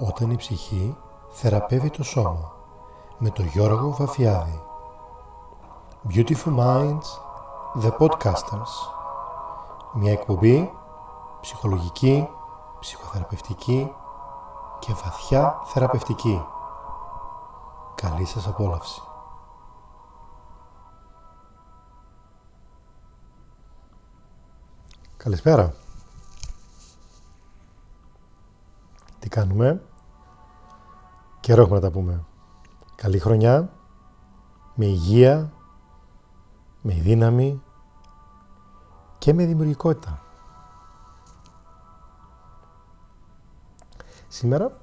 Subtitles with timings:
[0.00, 0.96] Όταν η ψυχή
[1.28, 2.52] θεραπεύει το σώμα
[3.18, 4.62] με το Γιώργο Βαφιάδη.
[6.08, 7.06] Beautiful Minds,
[7.82, 8.72] The Podcasters.
[9.92, 10.72] Μια εκπομπή
[11.40, 12.28] ψυχολογική,
[12.80, 13.92] ψυχοθεραπευτική
[14.78, 16.44] και βαθιά θεραπευτική.
[17.94, 19.02] Καλή σας απόλαυση.
[25.16, 25.74] Καλησπέρα.
[29.38, 29.82] Κάνουμε.
[31.40, 32.24] Καιρό έχουμε να τα πούμε.
[32.94, 33.72] Καλή χρονιά,
[34.74, 35.52] με υγεία,
[36.82, 37.62] με δύναμη
[39.18, 40.22] και με δημιουργικότητα.
[44.28, 44.76] Σήμερα,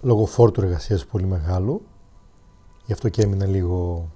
[0.00, 1.82] λόγω φόρτου εργασίας πολύ μεγάλου,
[2.84, 4.08] γι' αυτό και έμεινα λίγο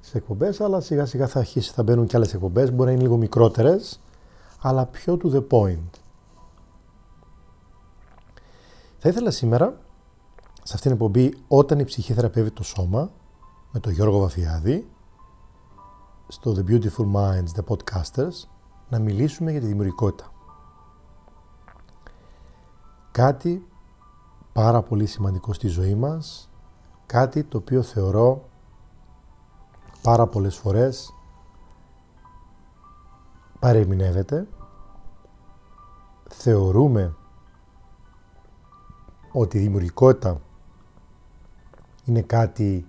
[0.00, 3.02] σε εκπομπές, αλλά σιγά σιγά θα αρχίσει, θα μπαίνουν και άλλες εκπομπές, μπορεί να είναι
[3.02, 4.00] λίγο μικρότερες,
[4.60, 6.01] αλλά πιο to the point.
[9.04, 9.66] Θα ήθελα σήμερα
[10.62, 13.10] σε αυτήν την εκπομπή όταν η ψυχή θεραπεύει το σώμα
[13.72, 14.90] με τον Γιώργο Βαφιάδη
[16.28, 18.48] στο The Beautiful Minds, The Podcasters
[18.88, 20.32] να μιλήσουμε για τη δημιουργικότητα.
[23.10, 23.66] Κάτι
[24.52, 26.50] πάρα πολύ σημαντικό στη ζωή μας,
[27.06, 28.48] κάτι το οποίο θεωρώ
[30.02, 31.14] πάρα πολλές φορές
[33.58, 34.48] παρεμεινεύεται,
[36.28, 37.16] θεωρούμε
[39.32, 40.40] ότι η δημιουργικότητα
[42.04, 42.86] είναι κάτι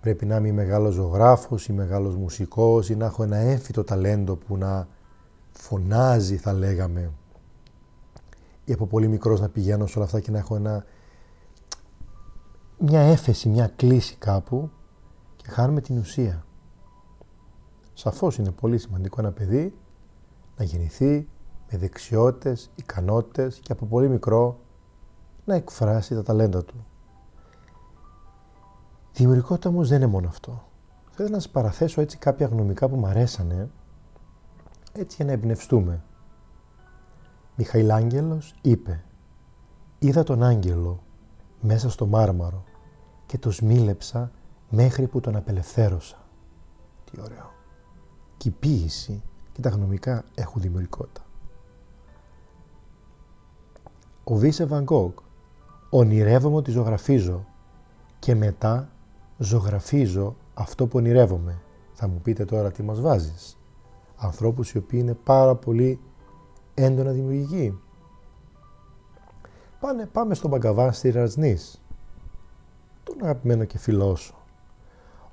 [0.00, 4.56] πρέπει να είμαι μεγάλος ζωγράφος ή μεγάλος μουσικός ή να έχω ένα έμφυτο ταλέντο που
[4.56, 4.88] να
[5.52, 7.10] φωνάζει θα λέγαμε
[8.64, 10.84] ή από πολύ μικρός να πηγαίνω σε όλα αυτά και να έχω ένα,
[12.78, 14.70] μια έφεση, μια κλίση κάπου
[15.36, 16.44] και χάνουμε την ουσία.
[17.92, 19.74] Σαφώς είναι πολύ σημαντικό ένα παιδί
[20.56, 21.28] να γεννηθεί
[21.70, 24.58] με δεξιότητες, ικανότητες και από πολύ μικρό
[25.44, 26.86] να εκφράσει τα ταλέντα του.
[29.12, 30.68] Δημιουργικότητα όμως δεν είναι μόνο αυτό.
[31.10, 33.70] Θέλω να σας παραθέσω έτσι κάποια γνωμικά που μου αρέσανε,
[34.92, 36.02] έτσι για να εμπνευστούμε.
[37.56, 39.04] Μιχαηλάγγελος είπε
[39.98, 41.02] «Είδα τον άγγελο
[41.60, 42.64] μέσα στο μάρμαρο
[43.26, 44.30] και το σμίλεψα
[44.70, 46.18] μέχρι που τον απελευθέρωσα».
[47.04, 47.50] Τι ωραίο.
[48.36, 51.24] Και η ποίηση και τα γνωμικά έχουν δημιουργικότητα.
[54.24, 55.12] Ο Βίσε Βαγκόγκ
[55.90, 57.46] «Ονειρεύομαι ότι ζωγραφίζω
[58.18, 58.88] και μετά
[59.38, 61.60] ζωγραφίζω αυτό που ονειρεύομαι.
[61.92, 63.58] Θα μου πείτε τώρα τι μας βάζεις.
[64.16, 66.00] Ανθρώπους οι οποίοι είναι πάρα πολύ
[66.74, 67.78] έντονα δημιουργικοί.
[69.80, 71.82] Πάνε, πάμε στον Μπαγκαβά στη Ραζνής.
[73.04, 74.34] Τον αγαπημένο και φιλόσο.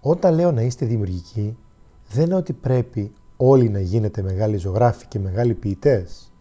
[0.01, 1.57] Όταν λέω να είστε δημιουργικοί,
[2.09, 6.31] δεν είναι ότι πρέπει όλοι να γίνετε μεγάλοι ζωγράφοι και μεγάλοι ποιητές.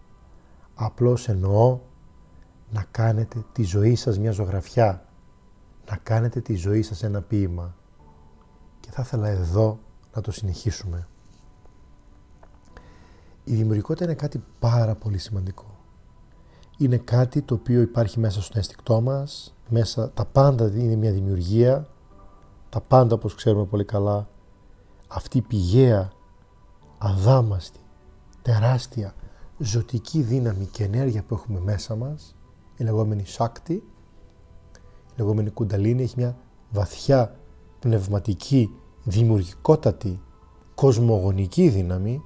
[0.75, 1.79] Απλώς εννοώ
[2.77, 5.05] να κάνετε τη ζωή σας μια ζωγραφιά
[5.91, 7.75] να κάνετε τη ζωή σας ένα ποίημα.
[8.81, 9.79] Και θα ήθελα εδώ
[10.15, 11.09] να το συνεχίσουμε.
[13.45, 15.65] Η δημιουργικότητα είναι κάτι πάρα πολύ σημαντικό.
[16.79, 21.89] Είναι κάτι το οποίο υπάρχει μέσα στο αισθηκτό μας, μέσα, τα πάντα είναι μια δημιουργία,
[22.69, 24.29] τα πάντα όπως ξέρουμε πολύ καλά,
[25.09, 26.11] αυτή η πηγαία,
[26.99, 27.81] αδάμαστη,
[28.43, 29.15] τεράστια,
[29.59, 32.36] ζωτική δύναμη και ενέργεια που έχουμε μέσα μας,
[32.77, 33.83] η λεγόμενη σάκτη,
[35.17, 36.37] λεγόμενη κουνταλίνη έχει μια
[36.71, 37.37] βαθιά
[37.79, 38.71] πνευματική,
[39.05, 40.21] δημιουργικότατη,
[40.75, 42.23] κοσμογονική δύναμη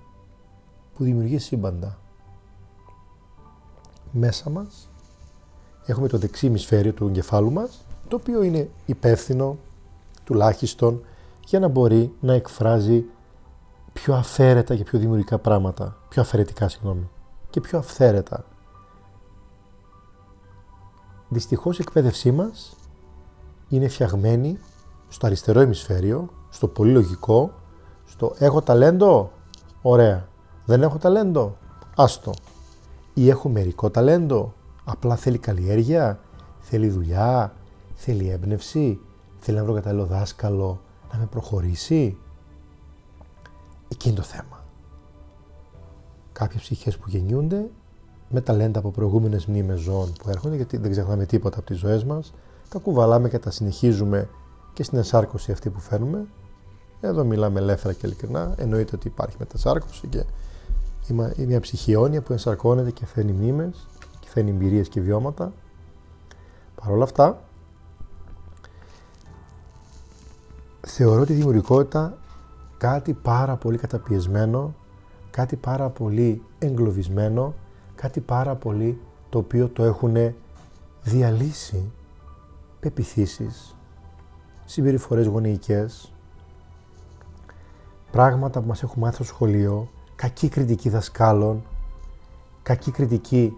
[0.95, 1.99] που δημιουργεί σύμπαντα.
[4.13, 4.91] Μέσα μας
[5.87, 9.57] έχουμε το δεξί ημισφαίριο του εγκεφάλου μας, το οποίο είναι υπεύθυνο
[10.25, 11.05] τουλάχιστον
[11.47, 13.05] για να μπορεί να εκφράζει
[13.93, 17.09] πιο αφαίρετα και πιο δημιουργικά πράγματα, πιο αφαιρετικά συγγνώμη,
[17.51, 18.45] και πιο αυθαίρετα.
[21.33, 22.77] Δυστυχώς η εκπαίδευσή μας
[23.69, 24.59] είναι φτιαγμένη
[25.09, 27.53] στο αριστερό ημισφαίριο, στο πολύ λογικό,
[28.05, 29.33] στο έχω ταλέντο,
[29.83, 30.29] ωραία.
[30.65, 31.57] Δεν έχω ταλέντο,
[31.97, 32.33] άστο.
[33.15, 34.55] Ή έχω μερικό ταλέντο,
[34.85, 36.21] απλά θέλει καλλιέργεια,
[36.61, 37.55] θέλει δουλειά,
[37.95, 39.01] θέλει έμπνευση,
[39.39, 40.81] θέλει να βρω κατάλληλο δάσκαλο
[41.13, 42.19] να με προχωρήσει.
[43.89, 44.65] Εκεί είναι το θέμα.
[46.33, 47.71] Κάποιες ψυχές που γεννιούνται
[48.33, 52.05] με ταλέντα από προηγούμενες μνήμες ζώων που έρχονται, γιατί δεν ξεχνάμε τίποτα από τις ζωές
[52.05, 52.33] μας,
[52.69, 54.29] τα κουβαλάμε και τα συνεχίζουμε
[54.73, 56.27] και στην εσάρκωση αυτή που φέρνουμε.
[57.01, 58.55] Εδώ μιλάμε ελεύθερα και ειλικρινά.
[58.57, 60.25] Εννοείται ότι υπάρχει μετασάρκωση και
[61.09, 63.87] είναι μια ψυχή αιώνια που ενσαρκώνεται και φέρνει μνήμες
[64.21, 65.53] και φέρνει εμπειρίες και βιώματα.
[66.75, 67.43] Παρ' όλα αυτά,
[70.81, 72.19] θεωρώ τη δημιουργικότητα
[72.79, 74.75] κάτι πάρα πολύ καταπιεσμένο,
[75.31, 77.55] κάτι πάρα πολύ εγκλωβισμένο,
[78.01, 80.17] κάτι πάρα πολύ το οποίο το έχουν
[81.03, 81.91] διαλύσει
[82.81, 83.77] πεπιθήσεις,
[84.65, 86.13] συμπεριφορές γονεϊκές,
[88.11, 91.63] πράγματα που μας έχουν μάθει στο σχολείο, κακή κριτική δασκάλων,
[92.63, 93.57] κακή κριτική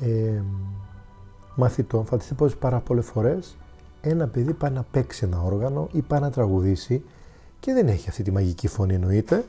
[0.00, 0.42] ε,
[1.54, 2.04] μαθητών.
[2.04, 3.56] Φανταστείτε πως πάρα πολλές φορές
[4.00, 7.04] ένα παιδί πάει να παίξει ένα όργανο ή πάει να τραγουδήσει
[7.60, 9.44] και δεν έχει αυτή τη μαγική φωνή εννοείται,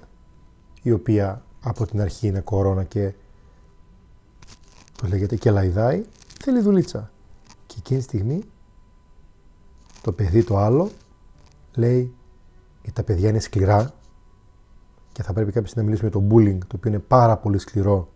[0.82, 3.14] η οποία από την αρχή είναι κορώνα και
[4.96, 6.04] το λέγεται και λαϊδάει,
[6.44, 7.12] θέλει δουλίτσα.
[7.66, 8.44] Και εκείνη τη στιγμή
[10.02, 10.90] το παιδί το άλλο
[11.74, 12.14] λέει
[12.82, 13.94] γιατί τα παιδιά είναι σκληρά
[15.12, 18.10] και θα πρέπει κάποιος να μιλήσουμε για το bullying, το οποίο είναι πάρα πολύ σκληρό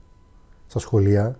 [0.67, 1.39] στα σχολεία.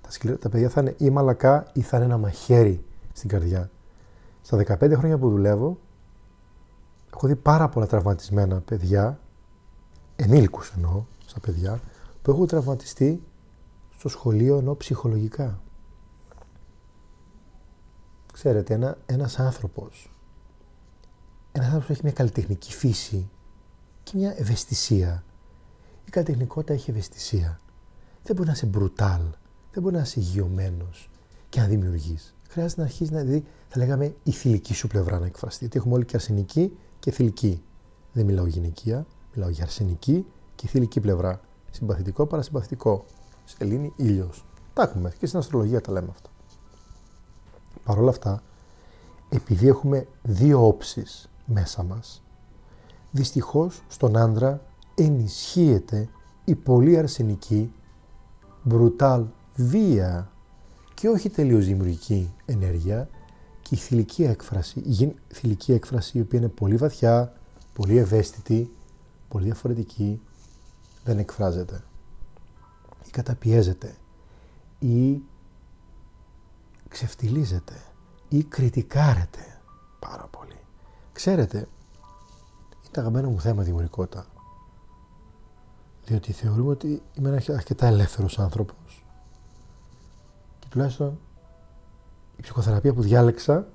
[0.00, 3.70] Τα, σκληρά, τα παιδιά θα είναι ή μαλακά ή θα είναι ένα μαχαίρι στην καρδιά.
[4.42, 5.78] Στα 15 χρόνια που δουλεύω,
[7.14, 9.20] έχω δει πάρα πολλά τραυματισμένα παιδιά,
[10.18, 11.80] ενήλικους εννοώ, στα παιδιά,
[12.22, 13.22] που έχουν τραυματιστεί
[13.98, 15.60] στο σχολείο ενώ ψυχολογικά.
[18.32, 20.10] Ξέρετε, ένα, ένας άνθρωπος
[21.58, 23.28] ένας άνθρωπος έχει μια καλλιτεχνική φύση
[24.02, 25.24] και μια ευαισθησία.
[26.04, 27.60] Η καλλιτεχνικότητα έχει ευαισθησία.
[28.22, 29.22] Δεν μπορεί να είσαι μπρουτάλ,
[29.72, 31.10] δεν μπορεί να είσαι υγειωμένος
[31.48, 32.34] και να δημιουργείς.
[32.48, 35.58] Χρειάζεται να αρχίσεις να δει, θα λέγαμε, η θηλυκή σου πλευρά να εκφραστεί.
[35.58, 37.62] Γιατί έχουμε όλοι και αρσενική και θηλυκή.
[38.12, 39.06] Δεν μιλάω γυναικεία,
[39.38, 41.40] μιλάω για αρσενική και θηλυκή πλευρά.
[41.70, 43.04] Συμπαθητικό, παρασυμπαθητικό.
[43.44, 44.44] Σελήνη, ήλιος.
[44.74, 46.30] Τα έχουμε και στην αστρολογία τα λέμε αυτά.
[47.84, 48.42] Παρ' όλα αυτά,
[49.28, 52.22] επειδή έχουμε δύο όψεις μέσα μας.
[53.10, 54.60] Δυστυχώς στον άντρα
[54.94, 56.08] ενισχύεται
[56.44, 57.72] η πολύ αρσενική,
[58.62, 59.24] μπρουτάλ
[59.54, 60.30] βία
[60.94, 63.08] και όχι τελείως δημιουργική ενέργεια
[63.62, 67.32] και η θηλυκή έκφραση, η θηλυκή έκφραση η οποία είναι πολύ βαθιά,
[67.72, 68.70] πολύ ευαίσθητη,
[69.28, 70.20] πολύ διαφορετική,
[71.04, 71.84] δεν εκφράζεται
[73.06, 73.96] ή καταπιέζεται
[74.78, 75.22] ή
[76.88, 77.82] ξεφτιλίζεται
[78.28, 79.60] ή κριτικάρεται
[79.98, 80.58] πάρα πολύ.
[81.12, 84.26] Ξέρετε, είναι το αγαπημένο μου θέμα δημιουργικότητα.
[86.04, 89.06] Διότι θεωρούμε ότι είμαι ένας αρκετά ελεύθερος άνθρωπος.
[90.58, 91.18] Και τουλάχιστον
[92.36, 93.66] η ψυχοθεραπεία που διάλεξα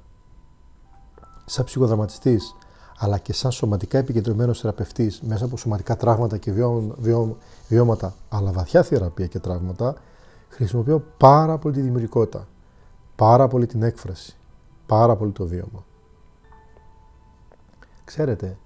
[1.46, 2.56] σαν ψυχοδραματιστής
[3.04, 6.52] αλλά και σαν σωματικά επικεντρωμένος θεραπευτής μέσα από σωματικά τραύματα και
[7.68, 9.96] βιώματα αλλά βαθιά θεραπεία και τραύματα
[10.50, 12.48] χρησιμοποιώ πάρα πολύ τη δημιουργικότητα,
[13.16, 14.36] πάρα πολύ την έκφραση,
[14.86, 15.86] πάρα πολύ το βίωμα.
[18.04, 18.58] Ξέρετε,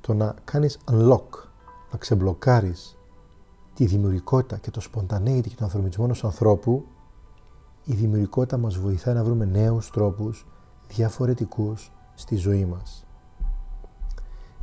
[0.00, 1.28] το να κάνεις unlock,
[1.92, 2.96] να ξεμπλοκάρεις
[3.74, 6.84] τη δημιουργικότητα και το spontaneity και τον ανθρωπισμό ενός ανθρώπου,
[7.84, 10.46] η δημιουργικότητα μας βοηθάει να βρούμε νέους τρόπους
[10.88, 13.02] διαφορετικούς στη ζωή μας.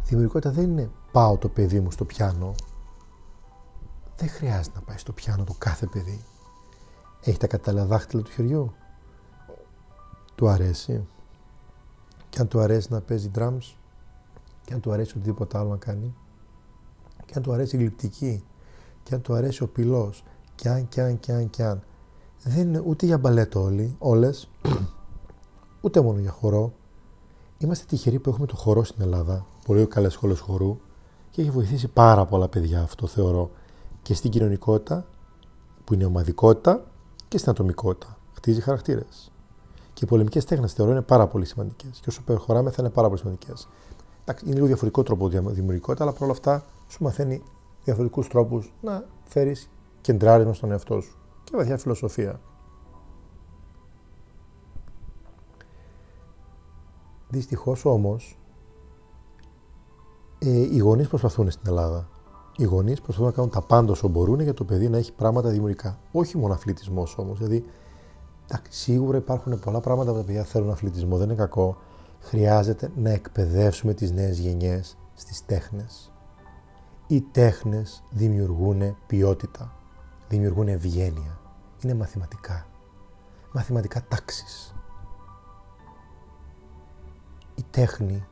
[0.06, 2.56] Η δημιουργικότητα δεν είναι πάω το παιδί μου στο πιάνο.
[4.16, 6.24] Δεν χρειάζεται να πάει στο πιάνο το κάθε παιδί.
[7.22, 8.74] Έχει τα κατάλληλα δάχτυλα του χεριού.
[10.36, 11.08] Του αρέσει
[12.30, 13.76] και αν του αρέσει να παίζει drums
[14.66, 16.16] και αν του αρέσει οτιδήποτε άλλο να κάνει
[17.26, 18.44] και αν του αρέσει η γλυπτική
[19.04, 20.24] και αν του αρέσει ο πυλός
[20.56, 21.84] και αν και αν και αν και αν
[22.44, 24.50] δεν είναι ούτε για μπαλέτο όλοι, όλες
[25.82, 26.74] ούτε μόνο για χορό
[27.58, 30.78] είμαστε τυχεροί που έχουμε το χορό στην Ελλάδα πολύ καλές σχόλες χορού
[31.32, 33.52] και έχει βοηθήσει πάρα πολλά παιδιά αυτό θεωρώ
[34.02, 35.06] και στην κοινωνικότητα
[35.84, 36.84] που είναι ομαδικότητα
[37.28, 39.32] και στην ατομικότητα χτίζει χαρακτήρες
[39.96, 42.00] και οι πολεμικές τέχνες θεωρώ είναι πάρα πολύ σημαντικές.
[42.02, 43.68] Και όσο προχωράμε θα είναι πάρα πολύ σημαντικές.
[44.46, 47.42] Είναι λίγο διαφορετικό τρόπο δημιουργικότητα, αλλά παρόλα αυτά σου μαθαίνει
[47.84, 49.70] διαφορετικούς τρόπους να φέρεις
[50.02, 52.40] κεντράρισμα στον εαυτό σου και βαθιά φιλοσοφία.
[57.30, 58.40] Δυστυχώς όμως,
[60.40, 62.10] ε, οι γονείς προσπαθούν στην Ελλάδα.
[62.58, 65.50] Οι γονείς προσπαθούν να κάνουν τα πάντα όσο μπορούν για το παιδί να έχει πράγματα
[65.50, 66.00] δημιουργικά.
[66.12, 67.38] Όχι μόνο αθλητισμός όμως.
[67.38, 67.66] Δηλαδή,
[68.70, 71.78] σίγουρα υπάρχουν πολλά πράγματα που τα παιδιά θέλουν αθλητισμό, δεν είναι κακό.
[72.20, 76.12] Χρειάζεται να εκπαιδεύσουμε τις νέες γενιές στις τέχνες.
[77.08, 79.76] Οι τέχνες δημιουργούν ποιότητα,
[80.28, 81.40] δημιουργούν ευγένεια.
[81.84, 82.66] Είναι μαθηματικά.
[83.54, 84.76] Μαθηματικά τάξης.
[87.56, 88.26] Η τέχνη,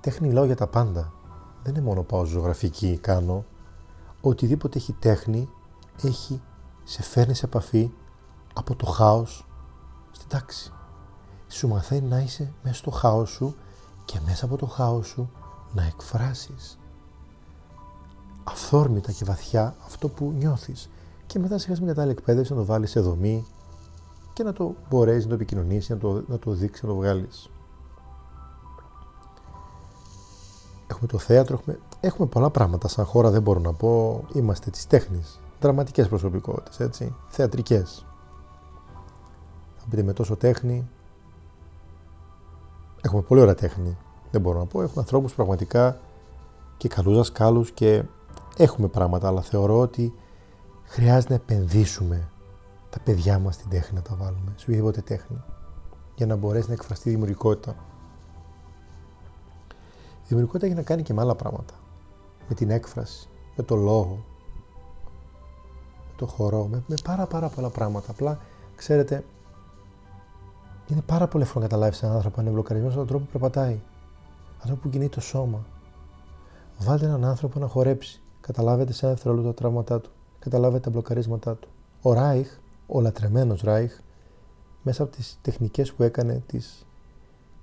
[0.00, 1.12] τέχνη λέω για τα πάντα.
[1.62, 3.44] Δεν είναι μόνο πάω ζωγραφική κάνω.
[4.20, 5.48] Οτιδήποτε έχει τέχνη,
[6.02, 6.42] έχει,
[6.84, 7.92] σε φέρνει σε επαφή
[8.54, 9.46] από το χάος
[10.10, 10.72] στην τάξη.
[11.48, 13.54] Σου μαθαίνει να είσαι μέσα στο χάος σου
[14.04, 15.30] και μέσα από το χάος σου
[15.72, 16.78] να εκφράσεις
[18.44, 20.90] αυθόρμητα και βαθιά αυτό που νιώθεις
[21.26, 23.46] και μετά σιγά με κατάλληλη εκπαίδευση να το βάλεις σε δομή
[24.32, 27.50] και να το μπορέσεις να το επικοινωνήσεις, να το, να το δείξεις, να το βγάλεις.
[30.90, 34.86] Έχουμε το θέατρο, έχουμε, έχουμε πολλά πράγματα σαν χώρα, δεν μπορώ να πω, είμαστε της
[34.86, 38.06] τέχνης, δραματικές προσωπικότητες, έτσι, θεατρικές.
[39.76, 40.88] Θα πείτε με τόσο τέχνη.
[43.00, 43.96] Έχουμε πολύ ωραία τέχνη.
[44.30, 44.82] Δεν μπορώ να πω.
[44.82, 45.98] Έχουμε ανθρώπους πραγματικά
[46.76, 48.04] και καλούς δασκάλους και
[48.56, 50.14] έχουμε πράγματα, αλλά θεωρώ ότι
[50.84, 52.28] χρειάζεται να επενδύσουμε
[52.90, 55.42] τα παιδιά μας στην τέχνη να τα βάλουμε, σε οποιαδήποτε τέχνη,
[56.14, 57.76] για να μπορέσει να εκφραστεί η δημιουργικότητα.
[60.28, 61.74] Η δημιουργικότητα έχει να κάνει και με άλλα πράγματα.
[62.48, 64.24] Με την έκφραση, με το λόγο,
[66.08, 68.10] με το χορό, με, με πάρα πάρα πολλά πράγματα.
[68.10, 68.40] Απλά,
[68.76, 69.24] ξέρετε,
[70.88, 73.38] είναι πάρα πολύ εύκολο να καταλάβεις έναν άνθρωπο αν είναι μπλοκαρισμένος από τον τρόπο που
[73.38, 73.80] περπατάει.
[74.62, 75.66] τρόπο που κινεί το σώμα.
[76.78, 78.20] Βάλτε έναν άνθρωπο να χορέψει.
[78.40, 80.10] Καταλάβετε σε ένα δευτερόλεπτο τα τραύματά του.
[80.38, 81.68] Καταλάβετε τα μπλοκαρίσματά του.
[82.02, 82.48] Ο Ράιχ,
[82.86, 83.98] ο λατρεμένος Ράιχ,
[84.82, 86.86] μέσα από τις τεχνικές που έκανε τις,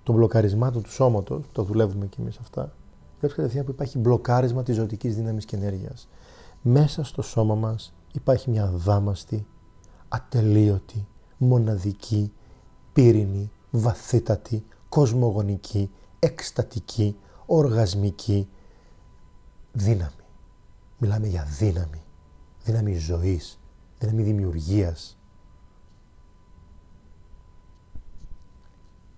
[0.06, 2.74] των μπλοκαρισμάτων του σώματος, το δουλεύουμε κι εμείς αυτά,
[3.20, 6.08] βλέπει κατευθείαν που υπάρχει μπλοκάρισμα της ζωτικής δύναμης και ενέργειας.
[6.62, 9.46] Μέσα στο σώμα μας υπάρχει μια δάμαστη,
[10.08, 11.08] ατελείωτη,
[11.38, 12.32] μοναδική,
[12.94, 18.50] πύρινη, βαθύτατη, κοσμογονική, εκστατική, οργασμική
[19.72, 20.12] δύναμη.
[20.98, 22.04] Μιλάμε για δύναμη.
[22.64, 23.60] Δύναμη ζωής,
[24.00, 25.18] δύναμη δημιουργίας.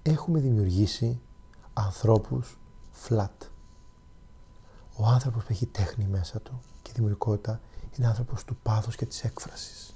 [0.10, 1.20] Έχουμε δημιουργήσει
[1.74, 2.58] ανθρώπους
[3.08, 3.48] flat.
[4.96, 7.62] Ο άνθρωπος που έχει τέχνη μέσα του και δημιουργικότητα
[7.98, 9.96] είναι άνθρωπος του πάθους και της έκφρασης.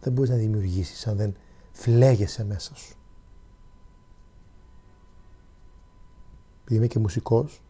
[0.00, 1.34] Δεν μπορείς να δημιουργήσεις αν δεν
[1.72, 2.96] φλέγεσαι μέσα σου.
[6.60, 7.62] Επειδή είμαι και μουσικός,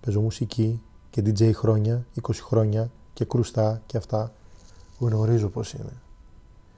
[0.00, 4.32] παίζω μουσική και DJ χρόνια, 20 χρόνια και κρουστά και αυτά,
[4.98, 5.96] γνωρίζω πώς είναι.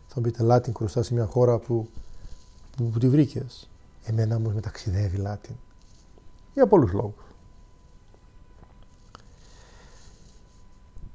[0.07, 1.89] Θα μου πείτε Latin κρουστά σε μια χώρα που,
[2.77, 3.71] που, που τη βρήκες.
[4.05, 5.55] Εμένα όμως με ταξιδεύει Latin.
[6.55, 7.25] Για πολλούς λόγους.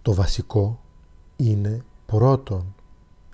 [0.01, 0.79] Το βασικό
[1.35, 2.75] είναι πρώτον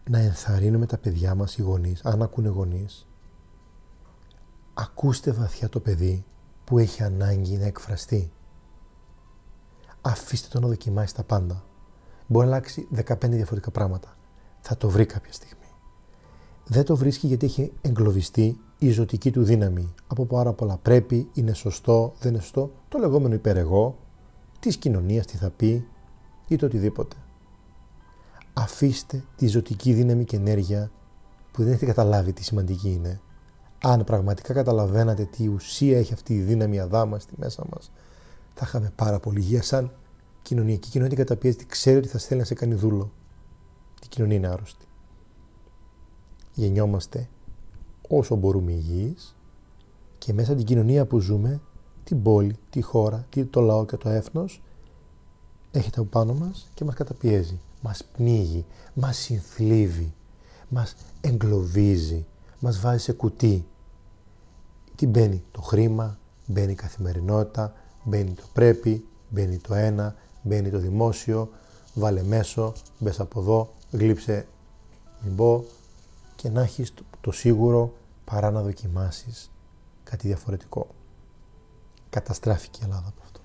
[0.09, 3.07] να ενθαρρύνουμε τα παιδιά μας οι γονείς, αν ακούνε γονείς,
[4.73, 6.25] ακούστε βαθιά το παιδί
[6.63, 8.31] που έχει ανάγκη να εκφραστεί.
[10.01, 11.63] Αφήστε τον να δοκιμάσει τα πάντα.
[12.27, 14.15] Μπορεί να αλλάξει 15 διαφορετικά πράγματα.
[14.61, 15.56] Θα το βρει κάποια στιγμή.
[16.67, 19.93] Δεν το βρίσκει γιατί έχει εγκλωβιστεί η ζωτική του δύναμη.
[20.07, 23.97] Από πάρα πολλά πρέπει, είναι σωστό, δεν είναι σωστό, το λεγόμενο υπερεγώ,
[24.59, 25.87] της κοινωνίας, τι θα πει
[26.47, 27.15] ή το οτιδήποτε
[28.57, 30.91] αφήστε τη ζωτική δύναμη και ενέργεια
[31.51, 33.21] που δεν έχετε καταλάβει τι σημαντική είναι.
[33.81, 37.91] Αν πραγματικά καταλαβαίνατε τι ουσία έχει αυτή η δύναμη αδάμαστη μέσα μας,
[38.53, 39.91] θα είχαμε πάρα πολύ υγεία σαν
[40.41, 43.11] κοινωνιακή κοινωνία καταπιέζεται, ξέρει ότι θα στέλνει να σε κάνει δούλο.
[44.03, 44.86] Η κοινωνία είναι άρρωστη.
[46.57, 47.29] Γεννιόμαστε
[48.07, 49.35] όσο μπορούμε υγιείς
[50.17, 51.61] και μέσα την κοινωνία που ζούμε,
[52.03, 54.61] την πόλη, τη χώρα, το λαό και το έθνος,
[55.71, 60.13] έχετε από πάνω μας και μας καταπιέζει μας πνίγει, μας συνθλίβει,
[60.69, 62.25] μας εγκλωβίζει,
[62.59, 63.65] μας βάζει σε κουτί.
[64.95, 67.73] Τι μπαίνει το χρήμα, μπαίνει η καθημερινότητα,
[68.03, 71.49] μπαίνει το πρέπει, μπαίνει το ένα, μπαίνει το δημόσιο,
[71.93, 74.47] βάλε μέσο, μπες από εδώ, γλύψε
[75.23, 75.65] μην πω
[76.37, 77.93] και να έχεις το, σίγουρο
[78.25, 79.51] παρά να δοκιμάσεις
[80.03, 80.87] κάτι διαφορετικό.
[82.09, 83.39] Καταστράφηκε η Ελλάδα από αυτό.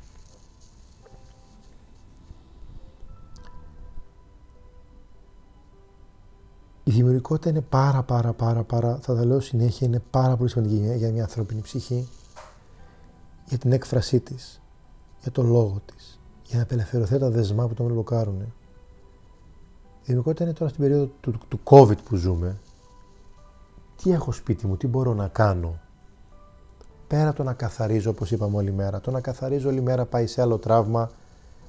[6.84, 10.94] Η δημιουργικότητα είναι πάρα πάρα πάρα πάρα, θα τα λέω συνέχεια, είναι πάρα πολύ σημαντική
[10.96, 12.08] για μια ανθρώπινη ψυχή,
[13.48, 14.62] για την έκφρασή της,
[15.20, 18.40] για το λόγο της, για να απελευθερωθεί τα δεσμά που τον μπλοκάρουν.
[18.40, 22.60] Η δημιουργικότητα είναι τώρα στην περίοδο του, του COVID που ζούμε.
[23.96, 25.80] Τι έχω σπίτι μου, τι μπορώ να κάνω;
[27.06, 30.42] Πέρα το να καθαρίζω, όπως είπαμε όλη μέρα, το να καθαρίζω όλη μέρα πάει σε
[30.42, 31.10] άλλο τραύμα,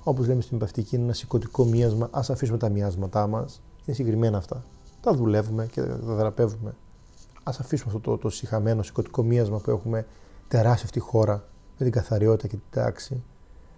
[0.03, 4.37] όπως λέμε στην παυτική, είναι ένα σηκωτικό μίασμα, ας αφήσουμε τα μοιάσματά μας, είναι συγκεκριμένα
[4.37, 4.63] αυτά
[5.03, 6.69] τα δουλεύουμε και τα δραπεύουμε.
[7.43, 10.05] Α αφήσουμε αυτό το, το συχαμένο σηκωτικό μίασμα που έχουμε
[10.47, 11.33] τεράστια αυτή χώρα
[11.77, 13.23] με την καθαριότητα και την τάξη.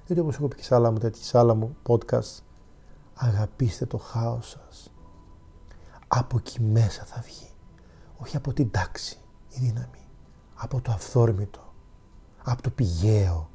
[0.05, 2.41] Γιατί όπως έχω πει και σε άλλα μου τέτοια, σε άλλα μου podcast,
[3.15, 4.91] αγαπήστε το χάος σας.
[6.07, 7.44] Από εκεί μέσα θα βγει.
[8.35, 9.17] Όχι από την τάξη
[9.49, 10.07] η δύναμη.
[10.55, 11.73] Από το αυθόρμητο.
[12.43, 13.49] Από το πηγαίο.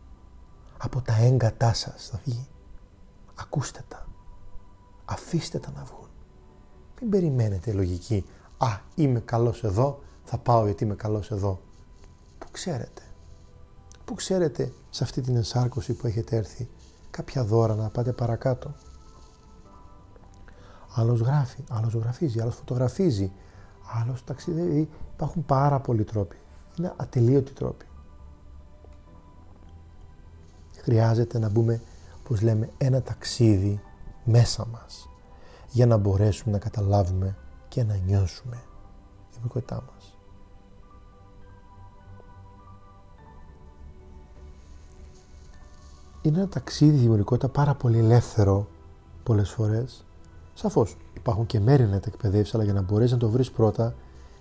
[0.79, 2.49] Από τα έγκατά σας θα βγει.
[3.35, 4.07] Ακούστε τα.
[5.05, 6.09] Αφήστε τα να βγουν.
[7.01, 8.25] Μην περιμένετε λογική.
[8.59, 11.61] Α, είμαι καλός εδώ, θα πάω γιατί είμαι καλός εδώ.
[12.39, 13.03] Πού ξέρετε.
[14.05, 16.69] Πού ξέρετε σε αυτή την ενσάρκωση που έχετε έρθει
[17.11, 18.75] κάποια δώρα να πάτε παρακάτω.
[20.95, 23.33] Άλλος γράφει, άλλος γραφίζει, άλλος φωτογραφίζει,
[24.01, 24.89] άλλος ταξιδεύει.
[25.15, 26.37] Υπάρχουν πάρα πολλοί τρόποι.
[26.79, 27.85] Είναι ατελείωτοι τρόποι.
[30.77, 31.81] Χρειάζεται να μπούμε,
[32.21, 33.81] όπως λέμε, ένα ταξίδι
[34.25, 35.09] μέσα μας
[35.69, 37.37] για να μπορέσουμε να καταλάβουμε
[37.69, 38.63] και να νιώσουμε.
[39.31, 40.15] δημιουργικότητά μας.
[46.23, 48.69] Είναι ένα ταξίδι δημιουργικότητα πάρα πολύ ελεύθερο
[49.23, 50.05] πολλές φορές.
[50.55, 53.95] Σαφώς υπάρχουν και μέρη να τα εκπαιδεύσεις, αλλά για να μπορέσεις να το βρεις πρώτα,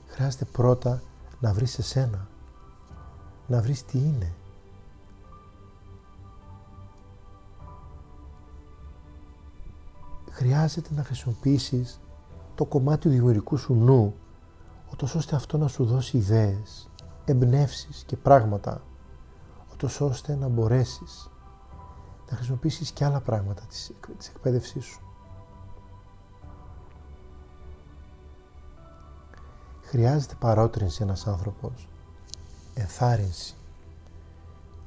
[0.08, 1.02] χρειάζεται πρώτα
[1.40, 2.28] να βρεις εσένα.
[3.48, 4.34] Να βρεις τι είναι.
[10.32, 12.00] Χρειάζεται να χρησιμοποιήσεις
[12.56, 14.16] το κομμάτι του δημιουργικού σου νου,
[15.16, 16.90] ώστε αυτό να σου δώσει ιδέες,
[17.26, 18.82] εμπνεύσεις και πράγματα,
[20.00, 21.30] ώστε να μπορέσεις
[22.30, 25.09] να χρησιμοποιήσεις και άλλα πράγματα της, της εκπαίδευσής σου.
[29.90, 31.88] Χρειάζεται παρότρινση ένας άνθρωπος,
[32.74, 33.56] ενθάρρυνση,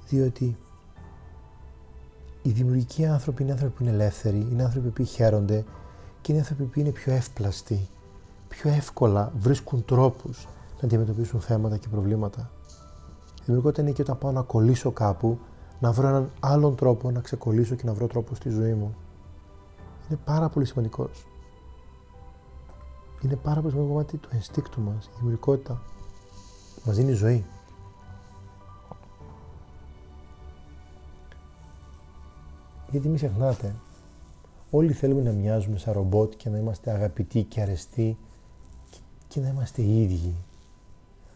[0.08, 0.56] διότι
[2.42, 5.64] οι δημιουργικοί άνθρωποι είναι άνθρωποι που είναι ελεύθεροι, είναι άνθρωποι που χαίρονται
[6.20, 7.88] και είναι άνθρωποι που είναι πιο εύπλαστοι,
[8.48, 10.48] πιο εύκολα βρίσκουν τρόπους
[10.80, 12.50] να αντιμετωπίσουν θέματα και προβλήματα.
[13.40, 15.38] Η δημιουργικότητα είναι και όταν πάω να κολλήσω κάπου,
[15.80, 18.94] να βρω έναν άλλον τρόπο να ξεκολλήσω και να βρω τρόπο στη ζωή μου.
[20.08, 21.26] Είναι πάρα πολύ σημαντικός.
[23.22, 25.82] Είναι πάρα πολύ σημαντικό κομμάτι του ενστίκτου μας, η δημιουργικότητα.
[26.84, 27.44] Μας δίνει ζωή.
[32.90, 33.74] Γιατί μην ξεχνάτε,
[34.70, 38.18] όλοι θέλουμε να μοιάζουμε σαν ρομπότ και να είμαστε αγαπητοί και αρεστοί
[39.28, 40.36] και να είμαστε οι ίδιοι.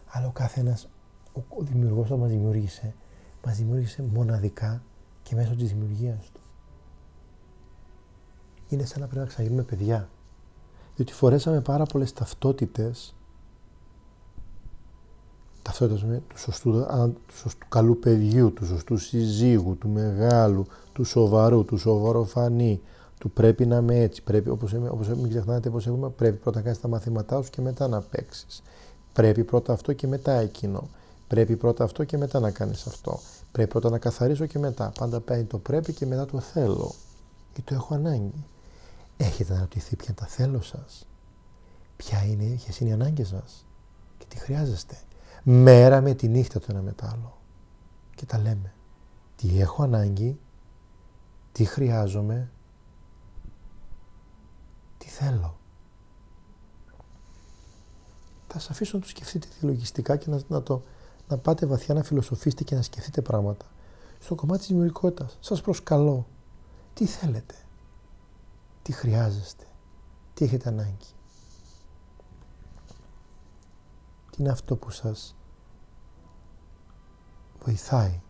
[0.07, 0.87] Αλλά ο καθένας,
[1.33, 2.93] ο, ο δημιουργός που μας δημιούργησε,
[3.45, 4.83] μας δημιούργησε μοναδικά
[5.23, 6.41] και μέσω της δημιουργίας του.
[8.69, 10.09] Είναι σαν να πρέπει να ξαναγίνουμε παιδιά.
[10.97, 13.15] Διότι φορέσαμε πάρα πολλές ταυτότητες
[15.61, 16.71] ταυτότητες με του σωστού,
[17.27, 22.81] του σωστού καλού παιδιού, του σωστού συζύγου, του μεγάλου, του σοβαρού, του σοβαροφανή,
[23.17, 26.63] του πρέπει να είμαι έτσι, πρέπει, όπως, όπως μην ξεχνάτε πώς έχουμε, πρέπει πρώτα να
[26.63, 28.63] κάνεις τα μαθήματά σου και μετά να παίξεις.
[29.13, 30.89] Πρέπει πρώτα αυτό και μετά εκείνο.
[31.27, 33.19] Πρέπει πρώτα αυτό και μετά να κάνεις αυτό.
[33.51, 34.91] Πρέπει πρώτα να καθαρίσω και μετά.
[34.99, 36.91] Πάντα παίρνει το πρέπει και μετά το θέλω.
[37.57, 38.45] Ή το έχω ανάγκη.
[39.17, 41.07] Έχετε αναρωτηθεί ποια είναι τα θέλω σας;
[41.95, 43.65] Ποια είναι, ποιες είναι οι ανάγκες σας;
[44.17, 44.97] Και τι χρειάζεστε;
[45.43, 47.37] Μέρα με τη νύχτα το ένα μετάλλο.
[48.15, 48.73] Και τα λέμε.
[49.35, 50.39] Τι έχω ανάγκη,
[51.51, 52.51] τι χρειάζομαι,
[54.97, 55.57] τι θέλω.
[58.47, 60.83] Θα σας αφήσω να το σκεφτείτε διαλογιστικά και να, να το
[61.27, 63.65] να πάτε βαθιά να φιλοσοφήσετε και να σκεφτείτε πράγματα.
[64.19, 66.27] Στο κομμάτι της δημιουργικότητας, σας προσκαλώ.
[66.93, 67.55] Τι θέλετε,
[68.87, 69.63] τι χρειάζεστε,
[70.33, 71.13] τι έχετε ανάγκη.
[74.31, 75.35] Τι είναι αυτό που σας
[77.63, 78.21] βοηθάει.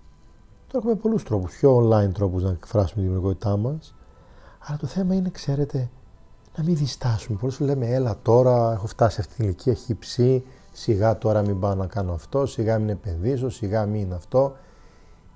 [0.67, 3.96] Τώρα έχουμε πολλούς τρόπους, πιο online τρόπους να εκφράσουμε τη δημιουργικότητά μας,
[4.60, 5.89] αλλά το θέμα είναι, ξέρετε,
[6.56, 7.38] να μην διστάσουμε.
[7.38, 11.41] Πολλοί σου λέμε, έλα τώρα, έχω φτάσει σε αυτή την ηλικία, έχει ψή, σιγά τώρα
[11.41, 14.56] μην πάω να κάνω αυτό, σιγά μην επενδύσω, σιγά μην είναι αυτό.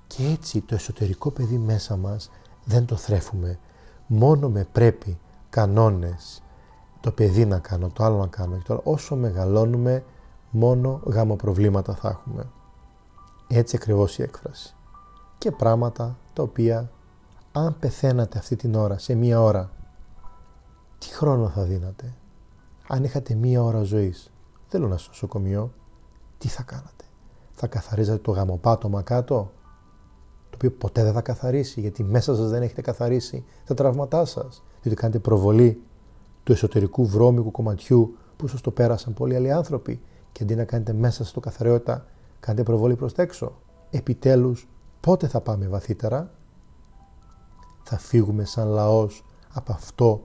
[0.06, 2.30] Και έτσι το εσωτερικό παιδί μέσα μας
[2.64, 3.58] δεν το θρέφουμε.
[4.14, 5.18] Μόνο με πρέπει
[5.50, 6.42] κανόνες,
[7.00, 8.56] το παιδί να κάνω, το άλλο να κάνω.
[8.56, 10.04] Και τώρα όσο μεγαλώνουμε,
[10.50, 12.46] μόνο γαμοπροβλήματα θα έχουμε.
[13.48, 14.74] Έτσι ακριβώς η έκφραση.
[15.38, 16.90] Και πράγματα τα οποία
[17.52, 19.70] αν πεθαίνατε αυτή την ώρα, σε μία ώρα,
[20.98, 22.14] τι χρόνο θα δίνατε;
[22.88, 24.30] Αν είχατε μία ώρα ζωής,
[24.68, 25.72] θέλω να στο νοσοκομείο,
[26.38, 27.04] τι θα κάνατε;
[27.52, 29.52] Θα καθαρίζατε το γαμοπάτωμα κάτω, το
[30.66, 35.00] οποίο ποτέ δεν θα καθαρίσει, γιατί μέσα σας δεν έχετε καθαρίσει τα τραύματά σας, διότι
[35.00, 35.82] κάνετε προβολή
[36.42, 40.00] του εσωτερικού βρώμικου κομματιού που σας το πέρασαν πολλοί άλλοι άνθρωποι
[40.32, 42.06] και αντί να κάνετε μέσα στο καθαριότητα,
[42.40, 43.52] κάνετε προβολή προς τα έξω.
[43.90, 44.68] Επιτέλους,
[45.00, 46.30] πότε θα πάμε βαθύτερα,
[47.82, 50.22] θα φύγουμε σαν λαός από αυτό,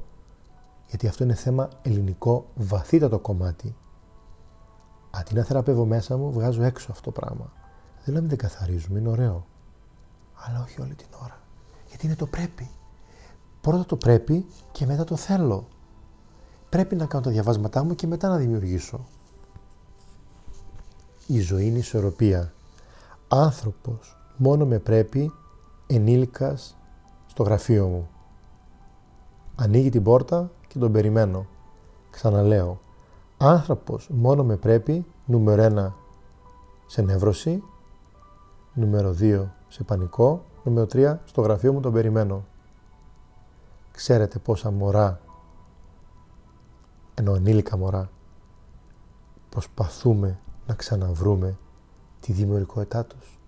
[0.87, 3.75] γιατί αυτό είναι θέμα ελληνικό βαθύτατο κομμάτι
[5.19, 7.51] Αντί να θεραπεύω μέσα μου, βγάζω έξω αυτό το πράγμα.
[8.05, 9.45] Δεν λέμε δεν καθαρίζουμε, είναι ωραίο.
[10.45, 11.39] Αλλά όχι όλη την ώρα.
[11.87, 12.69] Γιατί είναι το πρέπει.
[13.61, 15.67] Πρώτα το πρέπει και μετά το θέλω.
[16.69, 19.05] Πρέπει να κάνω τα διαβάσματά μου και μετά να δημιουργήσω.
[21.27, 22.53] Η ζωή είναι ισορροπία.
[23.27, 25.31] Άνθρωπος μόνο με πρέπει
[25.87, 26.77] ενήλικας
[27.27, 28.09] στο γραφείο μου.
[29.55, 31.45] Ανοίγει την πόρτα και τον περιμένω.
[32.09, 32.79] Ξαναλέω,
[33.37, 35.95] Άνθρωπος μόνο με πρέπει, νούμερο ένα,
[36.85, 37.63] σε νεύρωση,
[38.73, 42.45] νούμερο δύο, σε πανικό, νούμερο τρία, στο γραφείο μου τον περιμένω.
[43.91, 45.19] Ξέρετε πόσα μωρά,
[47.13, 48.09] ενώ ενήλικα μωρά,
[49.49, 51.57] προσπαθούμε να ξαναβρούμε
[52.19, 53.39] τη δημιουργικότητά τους.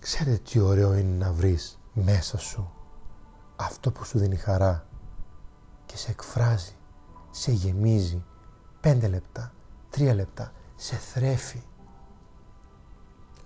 [0.00, 2.70] Ξέρετε τι ωραίο είναι να βρεις μέσα σου
[3.56, 4.86] αυτό που σου δίνει χαρά
[5.86, 6.74] και σε εκφράζει
[7.30, 8.24] σε γεμίζει.
[8.80, 9.52] Πέντε λεπτά,
[9.90, 11.62] τρία λεπτά, σε θρέφει.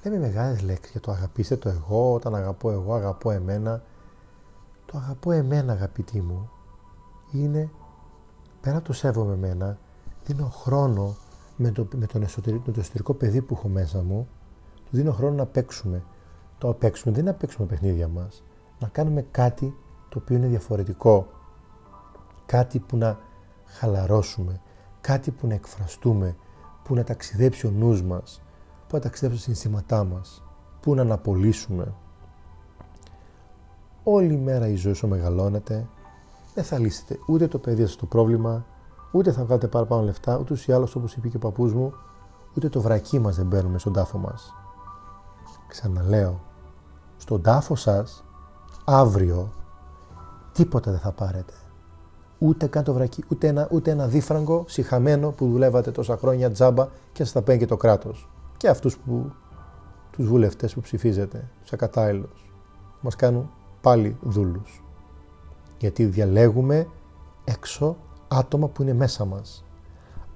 [0.07, 3.83] Λέμε μεγάλες λέξεις για το αγαπήστε το εγώ, όταν αγαπώ εγώ, αγαπώ εμένα.
[4.87, 6.51] Το αγαπώ εμένα αγαπητή μου
[7.33, 7.71] είναι
[8.61, 9.79] πέρα από το σέβομαι εμένα,
[10.25, 11.17] δίνω χρόνο
[11.57, 14.29] με το, με, τον εσωτερικό, με το εσωτερικό παιδί που έχω μέσα μου,
[14.85, 16.03] του δίνω χρόνο να παίξουμε.
[16.59, 18.43] Το παίξουμε δεν είναι να παίξουμε παιχνίδια μας,
[18.79, 19.77] να κάνουμε κάτι
[20.09, 21.27] το οποίο είναι διαφορετικό.
[22.47, 23.19] Κάτι που να
[23.65, 24.61] χαλαρώσουμε,
[25.01, 26.37] κάτι που να εκφραστούμε,
[26.83, 28.41] που να ταξιδέψει ο νους μας,
[28.89, 30.43] που να ταξιδέψει τα συναισθήματά μας,
[30.81, 31.95] που να αναπολύσουμε;
[34.03, 35.89] Όλη η μέρα η ζωή σου μεγαλώνεται,
[36.55, 38.65] δεν θα λύσετε ούτε το παιδί σας το πρόβλημα,
[39.13, 41.93] ούτε θα βγάλετε παραπάνω λεφτά, ούτε ή άλλως όπως είπε και ο παππούς μου,
[42.57, 44.55] ούτε το βρακί μας δεν μπαίνουμε στον τάφο μας.
[45.69, 46.41] Ξαναλέω,
[47.17, 48.25] στον τάφο σας,
[48.85, 49.53] αύριο,
[50.53, 51.53] τίποτα δεν θα πάρετε.
[52.39, 56.89] Ούτε καν το βρακί, ούτε ένα, ούτε ένα δίφραγκο συχαμένο που δουλεύατε τόσα χρόνια τζάμπα
[57.13, 58.29] και σας τα παίρνει και το κράτος.
[58.57, 59.33] Και αυτούς που,
[60.11, 62.53] τους βουλευτές που ψηφίζετε, τους ακατάλληλους,
[63.01, 64.83] μας κάνουν πάλι δούλους.
[65.79, 66.89] Γιατί διαλέγουμε
[67.45, 67.97] έξω
[68.29, 69.65] άτομα που είναι μέσα μας.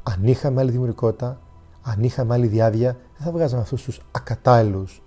[0.02, 1.40] Αν είχαμε άλλη δημιουργικότητα,
[1.82, 5.02] αν είχαμε άλλη διάδεια, δεν θα βγάζαμε αυτούς τους ακατάλληλους,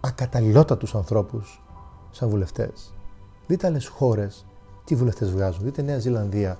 [0.00, 1.62] ακαταλληλότατους ανθρώπους
[2.10, 2.94] σαν βουλευτές.
[3.46, 4.46] Δείτε άλλες χώρες
[4.84, 5.64] τι βουλευτές βγάζουν.
[5.64, 6.58] Δείτε Νέα Ζηλανδία,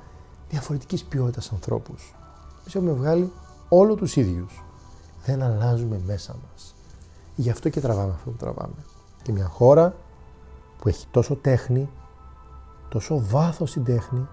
[0.48, 2.14] διαφορετικής ποιότητας ανθρώπους.
[2.60, 3.32] Εμείς έχουμε βγάλει;
[3.68, 4.64] Όλο τους ίδιους.
[5.24, 6.74] Δεν αλλάζουμε μέσα μας.
[7.36, 8.84] Γι' αυτό και τραβάμε αυτό που τραβάμε.
[9.22, 9.94] Και μια χώρα
[10.78, 11.88] που έχει τόσο τέχνη,
[12.88, 14.26] τόσο βάθος στην τέχνη,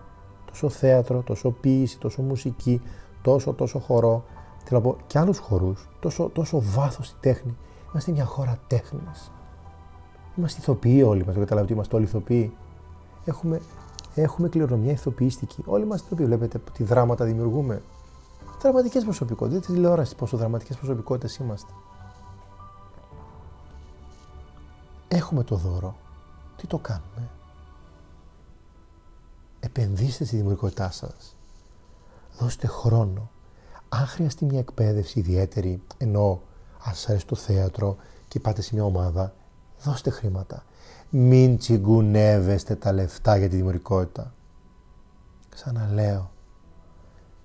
[0.45, 2.81] τόσο θέατρο, τόσο ποίηση, τόσο μουσική,
[3.21, 4.23] τόσο τόσο χορό,
[4.63, 7.57] θέλω να πω και άλλους χορούς, τόσο, τόσο βάθος στην τέχνη.
[7.91, 9.31] Είμαστε μια χώρα τέχνης.
[10.35, 12.53] Είμαστε ηθοποιοί όλοι μας, δεν καταλαβαίνετε, είμαστε όλοι ηθοποιοί.
[13.25, 13.61] Έχουμε,
[14.15, 15.63] έχουμε κληρονομιά ηθοποιήστικη.
[15.65, 17.81] Όλοι είμαστε ηθοποιοί, βλέπετε τι δράματα δημιουργούμε.
[18.61, 21.71] Δραματικές προσωπικότητες, δεν τηλεόραση πόσο δραματικές προσωπικότητες είμαστε.
[25.07, 25.95] Έχουμε το δώρο.
[26.57, 27.29] Τι το κάνουμε;
[29.59, 31.35] Επενδύστε στη δημιουργικότητά σας.
[32.37, 33.29] Δώστε χρόνο.
[33.89, 36.41] Αν χρειαστεί μια εκπαίδευση ιδιαίτερη, ενώ
[36.83, 39.33] αν σας αρέσει το θέατρο και πάτε σε μια ομάδα,
[39.83, 40.63] δώστε χρήματα.
[41.09, 44.33] Μην τσιγκουνεύεστε τα λεφτά για τη δημιουργικότητα.
[45.49, 46.31] Ξαναλέω,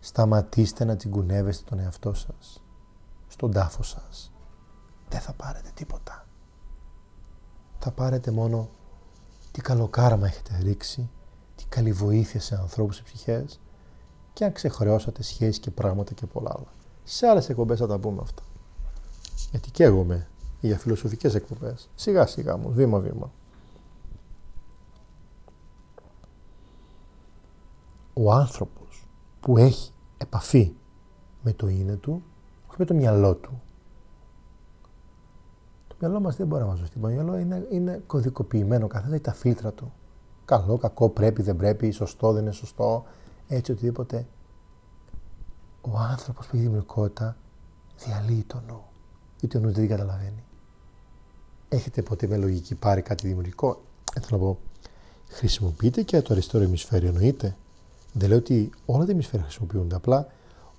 [0.05, 2.63] σταματήστε να τσιγκουνεύεστε τον εαυτό σας,
[3.27, 4.33] στον τάφο σας.
[5.09, 6.27] Δεν θα πάρετε τίποτα.
[7.79, 8.69] Θα πάρετε μόνο
[9.53, 11.11] τι καλοκάραμα έχετε ρίξει
[11.57, 13.61] τι καλή βοήθεια σε ανθρώπους, σε ψυχές
[14.33, 16.73] και αν ξεχρεώσατε σχέσεις και πράγματα και πολλά άλλα.
[17.05, 18.43] Σε άλλες εκπομπές θα τα πούμε αυτά.
[19.51, 20.29] Γιατί καίγομαι
[20.61, 21.91] για φιλοσοφικές εκπομπές.
[21.95, 23.33] Σιγά σιγά μου, βήμα βήμα.
[28.13, 29.09] Ο άνθρωπος
[29.41, 30.73] που έχει επαφή
[31.43, 32.23] με το είναι του,
[32.67, 33.63] όχι με το μυαλό του.
[35.89, 36.93] Το μυαλό μας δεν μπορεί να μας δώσει.
[36.93, 39.93] Το μυαλό είναι, είναι κωδικοποιημένο, καθένα έχει τα φίλτρα του
[40.45, 43.05] καλό, κακό, πρέπει, δεν πρέπει, σωστό, δεν είναι σωστό,
[43.49, 44.27] έτσι οτιδήποτε.
[45.81, 47.37] Ο άνθρωπος που έχει δημιουργικότητα
[48.05, 48.83] διαλύει το νου,
[49.41, 50.45] γιατί ο νους δεν καταλαβαίνει.
[51.69, 53.83] Έχετε ποτέ με λογική πάρει κάτι δημιουργικό,
[54.15, 54.59] ε, θέλω να πω,
[55.29, 57.57] χρησιμοποιείτε και το αριστερό ημισφαίριο, εννοείται.
[58.17, 60.27] Δεν λέω ότι όλα τα ημισφαίρια χρησιμοποιούνται, απλά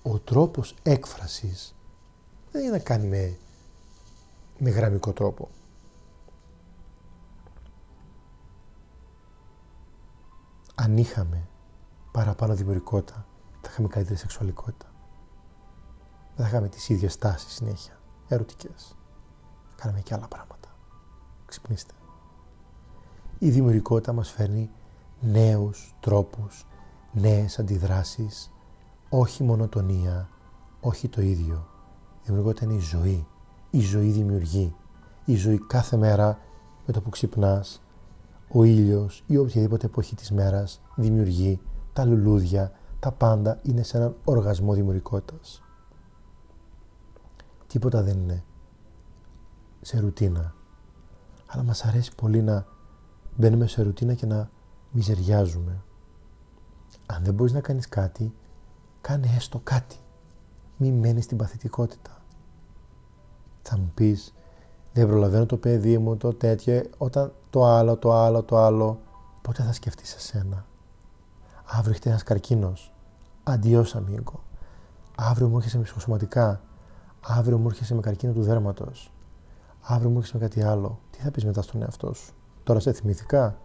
[0.02, 1.76] ο τρόπος έκφρασης
[2.52, 3.38] δεν είναι να κάνει με,
[4.58, 5.50] με γραμμικό τρόπο.
[10.76, 11.48] αν είχαμε
[12.12, 13.26] παραπάνω δημιουργικότητα,
[13.62, 14.86] θα είχαμε καλύτερη σεξουαλικότητα.
[16.36, 18.96] Δεν θα είχαμε τις ίδιες τάσεις συνέχεια, ερωτικές.
[19.76, 20.76] Κάναμε και άλλα πράγματα.
[21.46, 21.94] Ξυπνήστε.
[23.40, 24.70] Η δημιουργικότητα μας φέρνει
[25.20, 26.66] νέους τρόπους,
[27.16, 28.52] νέες αντιδράσεις,
[29.10, 30.30] όχι μονοτονία,
[30.82, 31.68] όχι το ίδιο.
[32.16, 33.28] Η δημιουργικότητα είναι η ζωή.
[33.70, 34.76] Η ζωή δημιουργεί.
[35.26, 36.40] Η ζωή κάθε μέρα
[36.86, 37.82] με το που ξυπνάς
[38.52, 41.62] ο ήλιος ή οποιαδήποτε εποχή της μέρας δημιουργεί
[41.94, 45.64] τα λουλούδια, τα πάντα είναι σε έναν οργασμό δημιουργικότητας.
[47.68, 48.44] Τίποτα δεν είναι
[49.82, 50.54] σε ρουτίνα.
[51.46, 52.66] Αλλά μας αρέσει πολύ να
[53.36, 54.50] μπαίνουμε σε ρουτίνα και να
[54.92, 55.84] μιζεριάζουμε.
[57.06, 58.34] Αν δεν μπορείς να κάνεις κάτι,
[59.02, 59.96] κάνε έστω κάτι.
[60.78, 62.12] Μην μένεις στην παθητικότητα.
[63.62, 64.34] Θα μου πεις,
[64.94, 69.00] δεν προλαβαίνω το παιδί μου, το τέτοιο, όταν το άλλο, το άλλο, το άλλο,
[69.42, 70.66] πότε θα σκεφτείς εσένα;
[71.66, 72.94] Αύριο έχετε ένας καρκίνος.
[73.44, 74.44] Αντιός αμίγκο.
[75.16, 76.62] Αύριο μου έρχεσαι με ψυχοσωματικά.
[77.22, 79.12] Αύριο μου έρχεσαι με καρκίνο του δέρματος.
[79.82, 81.00] Αύριο μου έρχεσαι με κάτι άλλο.
[81.12, 83.58] Τι θα πεις μετά στον εαυτό σου; Τώρα σε θυμήθηκα;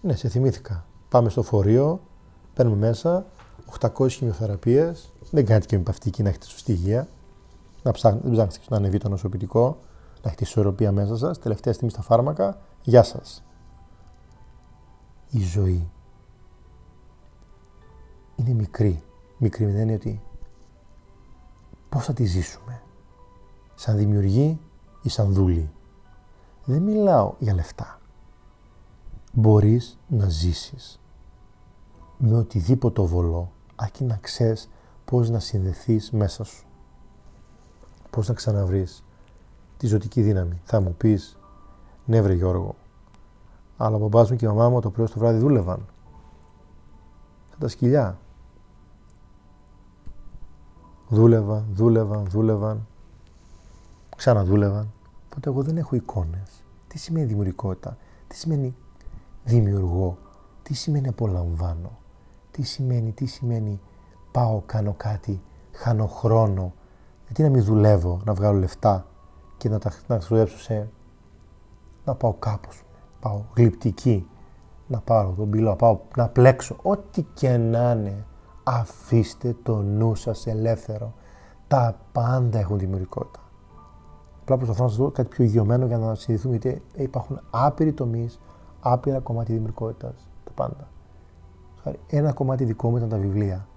[0.00, 0.84] Ναι, σε θυμήθηκα.
[1.08, 2.00] Πάμε στο φορείο,
[2.56, 3.26] παίρνουμε μέσα,
[3.80, 7.08] 800 χημειοθεραπείες, δεν κάνετε και παυτική να έχετε σωστή υγεία.
[7.82, 9.78] Να ψάχνετε, δεν ψάχνετε να ανεβεί το νοσοποιητικό,
[10.22, 11.38] να έχετε ισορροπία μέσα σας.
[11.38, 13.44] Τελευταία στιγμή στα φάρμακα, γεια σας.
[15.30, 15.90] Η ζωή
[18.36, 19.02] είναι μικρή.
[19.38, 20.22] Μικρή με την έννοια ότι
[21.88, 22.82] πώς θα τη ζήσουμε.
[23.74, 24.60] Σαν δημιουργή
[25.02, 25.70] ή σαν δούλη.
[26.64, 28.00] Δεν μιλάω για λεφτά.
[29.32, 31.00] Μπορείς να ζήσεις
[32.18, 34.70] με οτιδήποτε βολό, αρκεί να ξέρεις
[35.04, 36.66] πώς να συνδεθείς μέσα σου.
[38.10, 39.04] Πώς να ξαναβρεις
[39.76, 40.60] τη ζωτική δύναμη.
[40.64, 41.38] Θα μου πεις,
[42.04, 42.74] ναι βρε Γιώργο,
[43.76, 45.86] αλλά ο μπαμπάς μου και η μαμά μου το πρωί στο βράδυ δούλευαν.
[47.50, 48.18] Σαν τα σκυλιά.
[51.08, 52.86] Δούλευαν, δούλευαν, δούλευαν,
[54.16, 54.92] ξαναδούλευαν.
[55.24, 56.64] Οπότε εγώ δεν έχω εικόνες.
[56.88, 57.96] Τι σημαίνει δημιουργικότητα,
[58.28, 58.74] τι σημαίνει
[59.44, 60.18] δημιουργώ,
[60.62, 61.98] τι σημαίνει απολαμβάνω,
[62.56, 63.80] τι σημαίνει, τι σημαίνει
[64.32, 65.42] πάω, κάνω κάτι,
[65.72, 66.72] χάνω χρόνο.
[67.24, 69.06] Γιατί να μην δουλεύω, να βγάλω λεφτά
[69.56, 70.88] και να τα να ξοδέψω σε...
[72.04, 72.68] να πάω κάπου,
[73.20, 74.28] πάω γλυπτική,
[74.86, 78.26] να πάρω τον πυλό, να πάω να πλέξω, ό,τι και να είναι.
[78.62, 81.14] Αφήστε το νου σας ελεύθερο.
[81.68, 83.40] Τα πάντα έχουν δημιουργικότητα.
[84.40, 88.40] Απλά προσπαθώ να σας δω κάτι πιο υγειωμένο για να συνειδηθούμε γιατί υπάρχουν άπειροι τομείς,
[88.80, 90.28] άπειρα κομμάτια δημιουργικότητας.
[90.44, 90.88] Τα πάντα.
[92.06, 93.68] Ένα κομμάτι δικό μου ήταν τα βιβλία.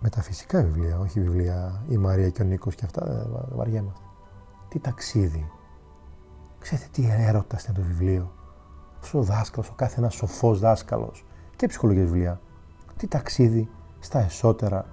[0.00, 4.04] Μεταφυσικά βιβλία, όχι βιβλία η Μαρία και ο Νίκος και αυτά, δεν βαριέμαστε.
[4.68, 5.50] Τι ταξίδι.
[6.58, 8.32] Ξέρετε τι έρωτας είναι το βιβλίο.
[9.00, 11.24] Αυτό ο δάσκαλος, ο κάθε ένας σοφός δάσκαλος
[11.56, 12.40] και ψυχολογία βιβλία.
[12.96, 14.86] Τι ταξίδι στα εσώτερα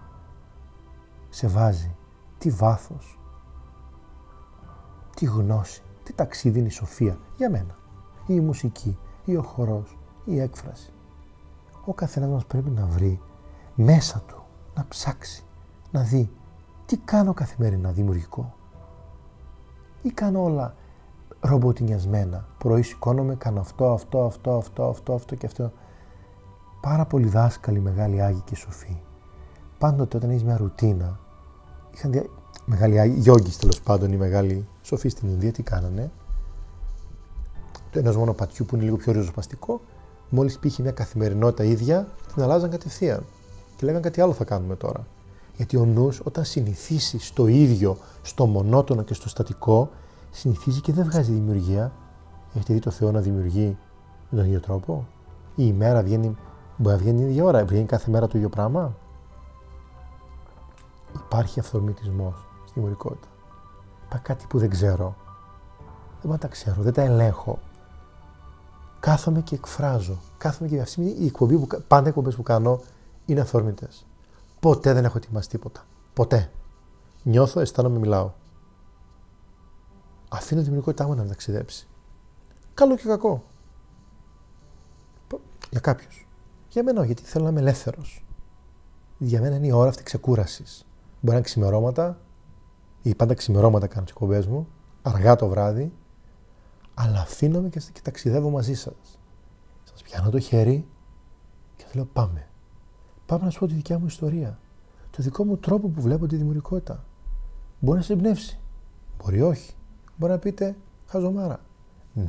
[1.30, 1.96] σε βάζει
[2.38, 3.20] τι βάθος,
[5.16, 7.76] τι γνώση, τι ταξίδι είναι η σοφία για μένα.
[8.26, 10.92] Ή η μουσική, ή ο χορός, ή η έκφραση.
[11.86, 13.20] Ο καθένας μας πρέπει να βρει
[13.76, 14.44] μέσα του,
[14.76, 15.44] να ψάξει,
[15.92, 16.32] να δει
[16.86, 18.54] τι κάνω καθημερινά δημιουργικό.
[20.02, 20.76] Ή κάνω όλα
[21.40, 22.48] ρομποτινιασμένα.
[22.58, 25.72] Πρωί σηκώνομαι, κάνω αυτό, αυτό, αυτό, αυτό, αυτό, αυτό και αυτό.
[26.82, 29.02] Πάρα πολλοί δάσκαλοι, μεγάλοι Άγιοι και σοφοί.
[29.78, 31.20] Πάντοτε όταν έχεις μια ρουτίνα,
[31.94, 32.26] είχαν δια...
[32.66, 36.12] μεγάλοι γιόγκοι τέλος πάντων, οι μεγάλοι σοφοί στην Ινδία, τι κάνανε;
[37.94, 39.82] Το ένας μόνο πατιού που είναι λίγο πιο ριζοσπαστικό,
[40.30, 43.26] μόλις πήγε μια καθημερινότητα ίδια, την αλλάζαν κατευθείαν.
[43.76, 45.08] Και λέγανε κάτι άλλο θα κάνουμε τώρα.
[45.56, 49.90] Γιατί ο νους όταν συνηθίσει στο ίδιο, στο μονότονο και στο στατικό,
[50.32, 51.92] συνηθίζει και δεν βγάζει δημιουργία.
[52.56, 53.78] Έχετε δει το Θεό να δημιουργεί
[54.30, 55.08] με τον ίδιο τρόπο;
[55.56, 56.38] Η ημέρα βγαίνει,
[56.78, 58.96] μπορεί να βγαίνει την ίδια ώρα, βγαίνει κάθε μέρα το ίδιο πράγμα;
[61.16, 63.28] Υπάρχει αυθορμητισμός στη δημιουργικότητα.
[64.06, 65.16] Υπάρχει κάτι που δεν ξέρω.
[66.26, 67.60] Δεν μπορώ να τα ξέρω, δεν τα ελέγχω.
[69.04, 70.20] Κάθομαι και εκφράζω.
[70.38, 72.82] Κάθομαι και αυτή η εκπομπή που, πάντα οι εκπομπές που κάνω
[73.26, 73.88] είναι αυθόρμητε.
[74.60, 75.86] Ποτέ δεν έχω ετοιμάσει τίποτα.
[76.14, 76.52] Ποτέ.
[77.24, 78.32] Νιώθω, αισθάνομαι, μιλάω.
[80.30, 81.88] Αφήνω τη δημιουργικότητά μου να ταξιδέψει.
[82.74, 83.44] Καλό και κακό.
[85.70, 86.28] Για κάποιους.
[86.70, 88.26] Για μένα, γιατί θέλω να είμαι ελεύθερος.
[89.18, 90.86] Για μένα είναι η ώρα αυτή ξεκούρασης.
[91.12, 92.18] Μπορεί να είναι ξημερώματα,
[93.02, 94.68] ή πάντα ξημερώματα κάνω τις εκπομπές μου,
[95.02, 95.94] αργά το βράδυ,
[96.94, 99.20] αλλά αφήνομαι και, και ταξιδεύω μαζί σας.
[99.84, 100.88] Σας πιάνω το χέρι
[101.76, 102.48] και σα λέω πάμε.
[103.26, 104.60] Πάμε να σου πω τη δικιά μου ιστορία.
[105.10, 107.06] Το δικό μου τρόπο που βλέπω τη δημιουργικότητα.
[107.80, 108.60] Μπορεί να σε εμπνεύσει.
[109.18, 109.76] Μπορεί όχι.
[110.18, 110.76] Μπορεί να πείτε
[111.06, 111.60] χαζομάρα.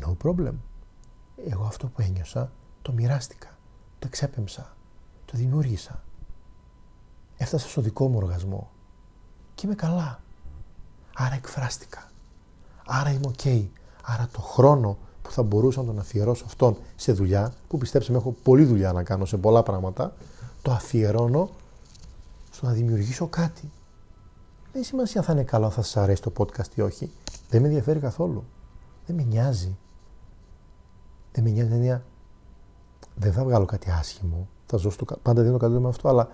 [0.00, 0.55] No problem.
[1.48, 3.59] Εγώ αυτό που ένιωσα το μοιράστηκα.
[3.98, 4.77] Το εξέπεμψα.
[5.24, 6.03] Το δημιούργησα.
[7.37, 8.70] Έφτασα στο δικό μου οργασμό
[9.55, 10.22] και είμαι καλά.
[11.14, 12.11] Άρα εκφράστηκα.
[12.87, 13.70] Άρα είμαι οκ.
[14.05, 18.19] Άρα το χρόνο που θα μπορούσα να τον αφιερώσω αυτόν σε δουλειά, που πιστέψτε με
[18.19, 20.12] έχω πολλή δουλειά να κάνω σε πολλά πράγματα,
[20.62, 21.51] το αφιερώνω
[22.51, 23.71] στο να δημιουργήσω κάτι.
[24.73, 27.11] Δεν έχει σημασία αν θα είναι καλό, θα σας αρέσει το podcast ή όχι.
[27.49, 28.45] Δεν με ενδιαφέρει καθόλου.
[29.07, 29.77] Δεν με νοιάζει.
[31.33, 32.03] Δεν με νοιάζει
[33.14, 34.49] Δεν θα βγάλω κάτι άσχημο.
[34.67, 35.05] Θα ζω στο...
[35.23, 36.29] Πάντα δίνω καλό με αυτό, αλλά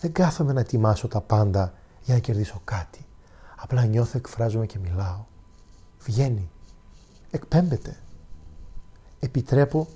[0.00, 1.72] δεν κάθομαι να ετοιμάσω τα πάντα
[2.04, 3.06] για να κερδίσω κάτι.
[3.56, 5.24] Απλά νιώθω, εκφράζομαι και μιλάω.
[5.98, 6.50] Βγαίνει.
[7.30, 7.96] Εκπέμπεται.
[9.20, 9.86] Επιτρέπω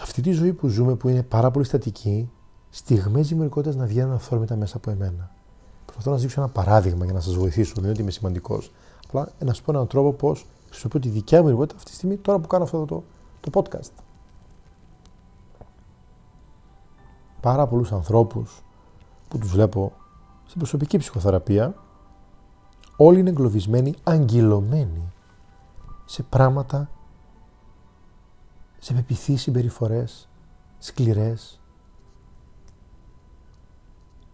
[0.00, 2.30] αυτή τη ζωή που ζούμε που είναι πάρα πολύ στατική,
[2.70, 5.30] στιγμές δημιουργικότητας να βγαίνουν αυθόρμητα μέσα από εμένα.
[5.84, 8.72] Προσπαθώ να σα δείξω ένα παράδειγμα για να σας βοηθήσω, δεν είναι ότι είμαι σημαντικός.
[9.06, 12.16] Απλά να σα πω έναν τρόπο πώς χρησιμοποιώ τη δικιά μου δημιουργικότητα αυτή τη στιγμή,
[12.16, 13.04] τώρα που κάνω αυτό το,
[13.40, 13.90] το podcast.
[17.40, 18.62] Πάρα πολλούς ανθρώπους
[19.28, 19.92] που τους βλέπω
[20.46, 21.74] στην προσωπική ψυχοθεραπεία
[22.96, 25.07] όλοι είναι εγκλωβισμένοι, αγγυλωμένοι
[26.10, 26.90] σε πράγματα,
[28.78, 30.28] σε πεπιθείς συμπεριφορές,
[30.78, 31.60] σκληρές,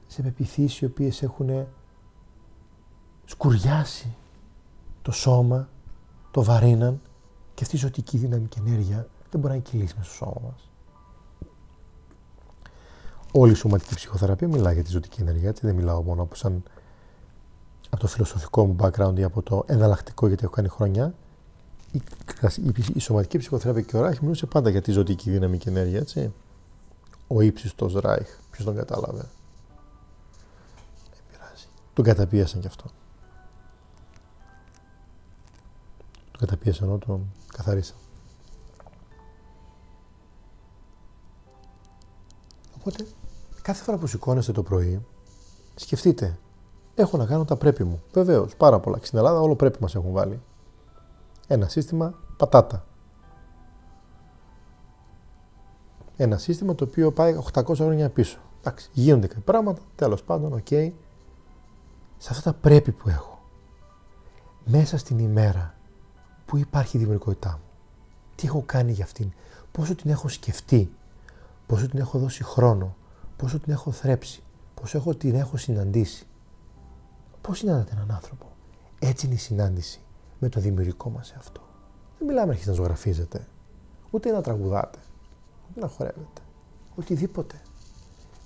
[0.06, 1.66] σε πεπιθήσεις οι οποίες έχουν
[3.24, 4.14] σκουριάσει
[5.02, 5.68] το σώμα,
[6.30, 7.00] το βαρύναν
[7.54, 10.70] και αυτή η ζωτική δύναμη και ενέργεια δεν μπορεί να κυλήσει μέσα στο σώμα μας.
[13.32, 16.62] Όλη η σωματική ψυχοθεραπεία μιλάει για τη ζωτική ενέργεια, έτσι δεν μιλάω μόνο από, σαν,
[17.90, 21.14] από το φιλοσοφικό μου background ή από το εναλλακτικό γιατί έχω κάνει χρόνια.
[21.94, 22.02] Η,
[22.56, 25.98] η, η σωματική ψυχοθεραπεία και ο Ράιχ μιλούσε πάντα για τη ζωτική δύναμη και ενέργεια,
[25.98, 26.32] έτσι.
[27.26, 29.28] Ο ύψιστος Ράιχ, ποιος τον κατάλαβε;
[31.10, 31.66] Δεν πειράζει.
[31.94, 32.84] Τον καταπίεσαν κι αυτό.
[36.30, 37.96] Τον καταπίεσαν ενώ τον καθαρίσαν.
[42.78, 43.06] Οπότε,
[43.62, 45.06] κάθε φορά που σηκώνεστε το πρωί,
[45.74, 46.38] σκεφτείτε,
[46.94, 48.02] έχω να κάνω τα πρέπει μου.
[48.12, 48.98] Βεβαίως, πάρα πολλά.
[48.98, 50.40] Και στην Ελλάδα όλο πρέπει μας έχουν βάλει.
[51.46, 52.86] Ένα σύστημα πατάτα.
[56.16, 58.38] Ένα σύστημα το οποίο πάει 800 χρόνια πίσω.
[58.60, 60.66] Εντάξει, γίνονται κάποια πράγματα, τέλος πάντων, ok.
[60.70, 60.92] Okay.
[62.18, 63.42] Σε αυτά τα πρέπει που έχω,
[64.64, 65.74] μέσα στην ημέρα
[66.46, 67.64] που υπάρχει η δημιουργικότητά μου,
[68.34, 69.32] τι έχω κάνει για αυτήν,
[69.72, 70.92] πόσο την έχω σκεφτεί,
[71.66, 72.96] πόσο την έχω δώσει χρόνο,
[73.36, 74.42] πόσο την έχω θρέψει,
[74.74, 76.26] πόσο έχω, την έχω συναντήσει.
[77.40, 78.46] Πώς συναντάτε έναν άνθρωπο;
[78.98, 80.03] Έτσι είναι η συνάντηση
[80.44, 81.60] με το δημιουργικό μας αυτό.
[82.18, 83.46] Δεν μιλάμε αρχίσει να ζωγραφίζετε,
[84.10, 84.98] ούτε να τραγουδάτε,
[85.70, 86.40] ούτε να χορεύετε,
[86.94, 87.60] οτιδήποτε.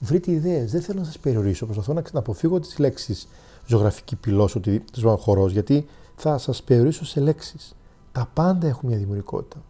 [0.01, 0.71] Βρείτε ιδέες.
[0.71, 1.67] Δεν θέλω να σας περιορίσω.
[1.67, 3.29] Προσπαθώ να αποφύγω τις λέξεις
[3.67, 4.85] ζωγραφική πυλός, ότι
[5.19, 7.75] χορός, γιατί θα σας περιορίσω σε λέξεις.
[8.13, 9.63] Τα πάντα έχουν μια δημιουργικότητα.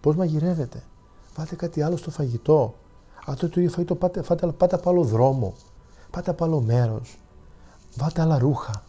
[0.00, 0.82] Πώς μαγειρεύετε,
[1.36, 2.74] Πάτε κάτι άλλο στο φαγητό.
[3.26, 5.54] Αυτό το ίδιο φαγητό πάτε, πάτε, πάτε από άλλο δρόμο.
[6.10, 7.18] Πάτε από άλλο μέρος.
[7.96, 8.84] Βάτε άλλα ρούχα.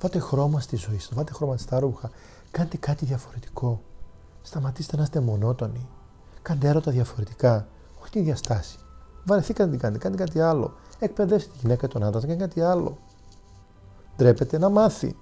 [0.00, 1.14] Βάτε χρώμα στη ζωή σας.
[1.14, 2.10] Βάτε χρωματιστά ρούχα.
[2.50, 3.80] Κάντε κάτι διαφορετικό.
[4.42, 5.86] Σταματήστε να είστε μονότονοι.
[6.42, 7.66] Κάντε έρωτα διαφορετικά.
[8.00, 8.78] Όχι τη διαστάση.
[9.24, 10.02] Βαρεθήκατε να την κάνετε.
[10.02, 10.74] Κάντε κάτι άλλο.
[10.98, 12.98] Εκπαιδεύστε τη γυναίκα τον άντρα να κάνει κάτι άλλο.
[14.16, 15.16] Ντρέπεται να μάθει.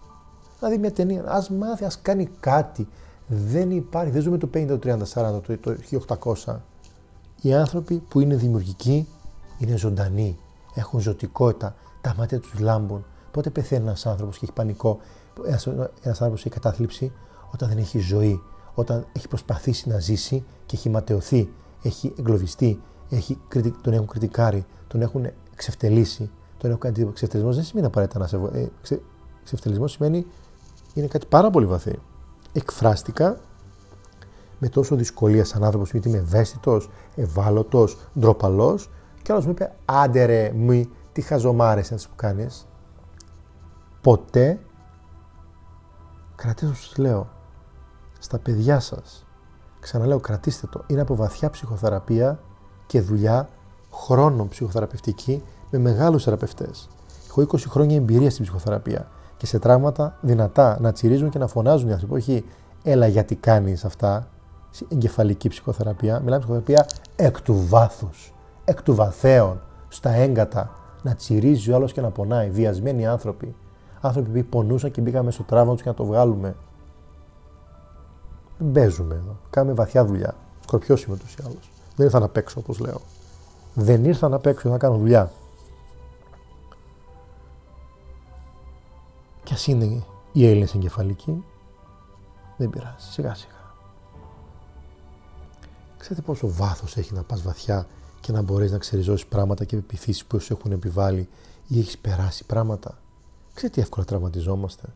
[0.61, 1.23] Να δει μια ταινία.
[1.23, 2.89] Α μάθει, ας κάνει κάτι.
[3.27, 5.77] Δεν υπάρχει, δεν ζούμε το 50, το 30, 40, το
[6.45, 6.57] 1800.
[7.41, 9.09] Οι άνθρωποι που είναι δημιουργικοί
[9.59, 10.39] είναι ζωντανοί,
[10.75, 13.05] έχουν ζωτικότητα, τα μάτια τους λάμπουν.
[13.35, 14.99] Πότε πεθαίνει ένας άνθρωπος και έχει πανικό,
[16.03, 17.13] ένας άνθρωπος έχει κατάθλιψη,
[17.53, 18.43] όταν δεν έχει ζωή,
[18.75, 23.39] όταν έχει προσπαθήσει να ζήσει και έχει ματαιωθεί, έχει εγκλωβιστεί, έχει,
[23.83, 27.15] τον έχουν κριτικάρει, τον έχουν εξευτελίσει, τον έχουν κάνει τίποτα.
[27.15, 28.37] Ξεφτελισμό δεν σημαίνει απαραίτητα να σε.
[28.37, 28.69] Ε,
[29.45, 30.27] ξεφτελισμό σημαίνει
[30.95, 31.99] είναι κάτι πάρα πολύ βαθύ
[32.53, 33.41] εκφράστηκα
[34.59, 38.91] με τόσο δυσκολία σαν άνθρωπος γιατί είμαι ευαίσθητος, ευάλωτος, ντροπαλός
[39.23, 42.67] και άλλος μου είπε άντε ρε μη τι χαζομάρες είναι που κάνεις.
[44.05, 44.59] Ποτέ
[46.35, 47.29] κρατήστε σας λέω
[48.19, 49.27] στα παιδιά σας
[49.81, 52.39] ξαναλέω κρατήστε το είναι από βαθιά ψυχοθεραπεία
[52.87, 53.49] και δουλειά
[53.93, 56.89] χρόνων ψυχοθεραπευτική με μεγάλους θεραπευτές.
[57.29, 61.89] Έχω 20 χρόνια εμπειρία στην ψυχοθεραπεία και σε τραύματα δυνατά να τσιρίζουν και να φωνάζουν
[61.89, 62.15] οι άνθρωποι.
[62.15, 62.45] Όχι,
[62.83, 64.29] έλα γιατί κάνεις αυτά.
[64.89, 66.21] Εγκεφαλική ψυχοθεραπεία.
[66.21, 66.87] Μιλάμε ψυχοθεραπεία
[67.17, 70.71] εκ του βάθους, εκ του βαθέων, στα έγκατα.
[71.03, 72.51] Να τσιρίζει ο άλλος και να πονάει.
[72.51, 73.55] Βιασμένοι άνθρωποι.
[74.07, 76.57] Άνθρωποι που πονούσαν και μπήκαμε στο τραύμα τους και να το βγάλουμε.
[78.59, 79.37] Δεν παίζουμε εδώ.
[79.51, 80.35] Κάνουμε βαθιά δουλειά.
[80.63, 81.71] Σκορπιός είμαι ούτως ή άλλως.
[81.97, 83.01] Δεν ήρθα να παίξω όπως λέω.
[83.75, 85.33] Δεν ήρθα να παίξω, να κάνω δουλειά.
[89.43, 91.45] Κι ας είναι οι Έλληνες εγκεφαλικοί,
[92.57, 93.53] δεν πειράζει, σιγά σιγά.
[95.99, 97.87] Ξέρετε πόσο βάθος έχει να πας βαθιά
[98.21, 101.29] και να μπορείς να ξεριζώσεις πράγματα και επιθύσεις που σου έχουν επιβάλει
[101.69, 102.99] ή έχεις περάσει πράγματα;
[103.55, 104.89] Ξέρετε τι εύκολα τραυματιζόμαστε.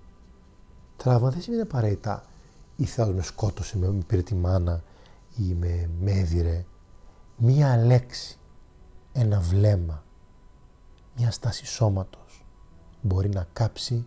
[0.96, 2.24] Τραύμα δεν σημαίνει απαραίτητα
[2.76, 4.82] ή Θεός με σκότωσε, με πήρε τη μάνα
[5.36, 6.64] ή με, με
[7.36, 8.38] Μία λέξη,
[9.12, 10.04] ένα βλέμμα,
[11.16, 12.44] μία στάση σώματος
[13.02, 14.06] μπορεί να κάψει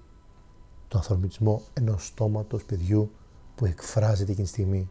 [0.88, 3.12] το ανθρωπισμό ενός στόματος παιδιού
[3.56, 4.90] που εκφράζεται εκείνη τη στιγμή.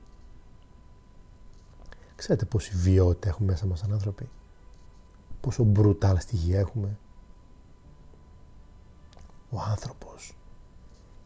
[2.17, 4.29] Ξέρετε πόση βιότητα έχουμε μέσα μας σαν άνθρωποι.
[5.41, 6.99] Πόσο μπρουτάλ στοιχεία έχουμε.
[9.51, 10.37] Ο άνθρωπος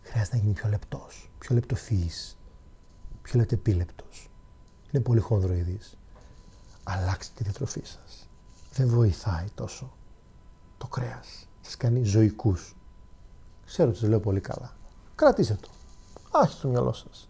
[0.02, 2.36] χρειάζεται να γίνει πιο λεπτός, πιο λεπτοφυής,
[3.22, 4.30] πιο λεπτεπίλεπτος.
[4.90, 5.98] Είναι πολύ χονδροειδής.
[6.82, 8.28] Αλλάξτε τη διατροφή σας.
[8.72, 9.92] Δεν βοηθάει τόσο
[10.78, 11.48] το κρέας.
[11.60, 12.76] Σας κάνει ζωικούς.
[13.66, 14.76] Ξέρω ότι σας λέω πολύ καλά.
[15.14, 15.68] Κρατήστε το.
[16.30, 17.28] Άχι στο μυαλό σας.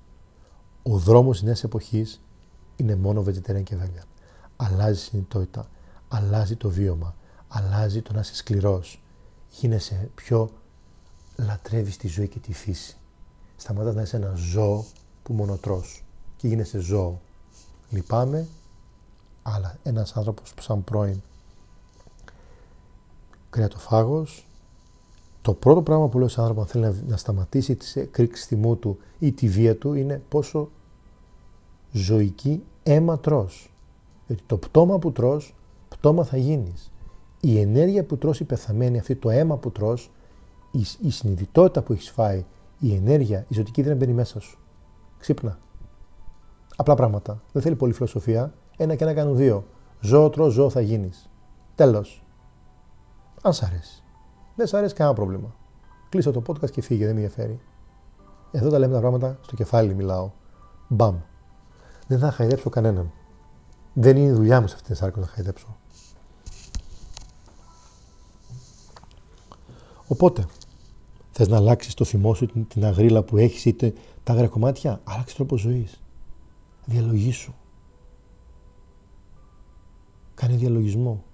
[0.83, 2.21] Ο δρόμος της νέας εποχής
[2.77, 4.07] είναι μόνο vegetarian και vegan.
[4.57, 5.69] Αλλάζει η συνειδητότητα,
[6.09, 7.15] αλλάζει το βίωμα,
[7.49, 9.03] αλλάζει το να είσαι σκληρός.
[9.49, 10.51] Γίνεσαι πιο
[11.37, 12.97] λατρεύεις τη ζωή και τη φύση.
[13.57, 14.85] Σταματάς να είσαι ένα ζώο
[15.23, 16.05] που μονοτρός
[16.37, 17.21] και γίνεσαι ζώο.
[17.91, 18.47] Λυπάμαι,
[19.43, 21.21] Αλλά ένας άνθρωπος σαν πρώην
[23.51, 24.47] κρεατοφάγος,
[25.43, 28.99] το πρώτο πράγμα που λέω σε άνθρωπο αν θέλει να, σταματήσει τη εκρήξη θυμού του
[29.19, 30.71] ή τη βία του είναι πόσο
[31.93, 33.71] ζωική αίμα τρως.
[34.27, 35.55] Γιατί το πτώμα που τρως,
[35.89, 36.93] πτώμα θα γίνεις.
[37.41, 40.11] Η ενέργεια που τρως η πεθαμένη, αυτή το αίμα που τρως,
[40.75, 42.45] η, η συνειδητότητα που έχεις φάει,
[42.79, 44.59] η ενέργεια, η ζωτική δεν μπαίνει μέσα σου.
[45.19, 45.59] Ξύπνα.
[46.77, 47.43] Απλά πράγματα.
[47.53, 48.55] Δεν θέλει πολύ φιλοσοφία.
[48.77, 49.67] Ένα και ένα κάνουν δύο.
[50.01, 51.31] Ζώο τρως, ζώο θα γίνεις.
[51.75, 52.25] Τέλος.
[53.43, 54.03] Αν σ' αρέσει.
[54.55, 55.55] Δεν σ' αρέσει κανένα πρόβλημα.
[56.09, 57.61] Κλείσε το podcast και φύγε, δεν με ενδιαφέρει.
[58.51, 60.31] Εδώ τα λέμε τα πράγματα στο κεφάλι μιλάω.
[60.89, 61.17] Μπαμ.
[62.07, 63.13] Δεν θα χαϊδέψω κανέναν.
[63.93, 65.77] Δεν είναι η δουλειά μου σε αυτήν την σάρκα να χαϊδέψω.
[70.09, 70.47] Οπότε,
[71.37, 75.35] θες να αλλάξεις το θυμό σου, την αγρίλα που έχεις είτε τα άγρια κομμάτια, άλλαξε
[75.35, 76.03] τρόπος ζωής.
[76.85, 77.53] Διαλογήσου.
[80.35, 81.25] Κάνε διαλογισμό.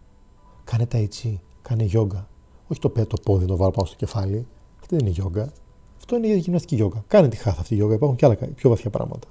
[0.65, 1.41] Κάνε τα έτσι.
[1.63, 2.29] Κάνε γιόγκα.
[2.67, 4.47] Όχι το πέτω πόδι, το βάλω πάνω στο κεφάλι.
[4.81, 5.53] Αυτό δεν είναι γιόγκα.
[5.97, 7.05] Αυτό είναι η γυμναστική γιόγκα.
[7.07, 7.95] Κάνε τη χάθα αυτή η γιόγκα.
[7.95, 9.29] Υπάρχουν και άλλα πιο βαθιά πράγματα.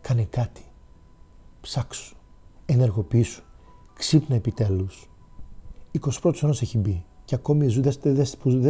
[0.00, 0.62] Κάνε κάτι.
[1.60, 2.16] Ψάξου.
[2.66, 3.42] Ενεργοποιήσου.
[3.94, 5.10] Ξύπνα επιτέλους.
[6.00, 7.04] 21ο αιώνας έχει μπει.
[7.24, 7.92] Και ακόμη ζούμε,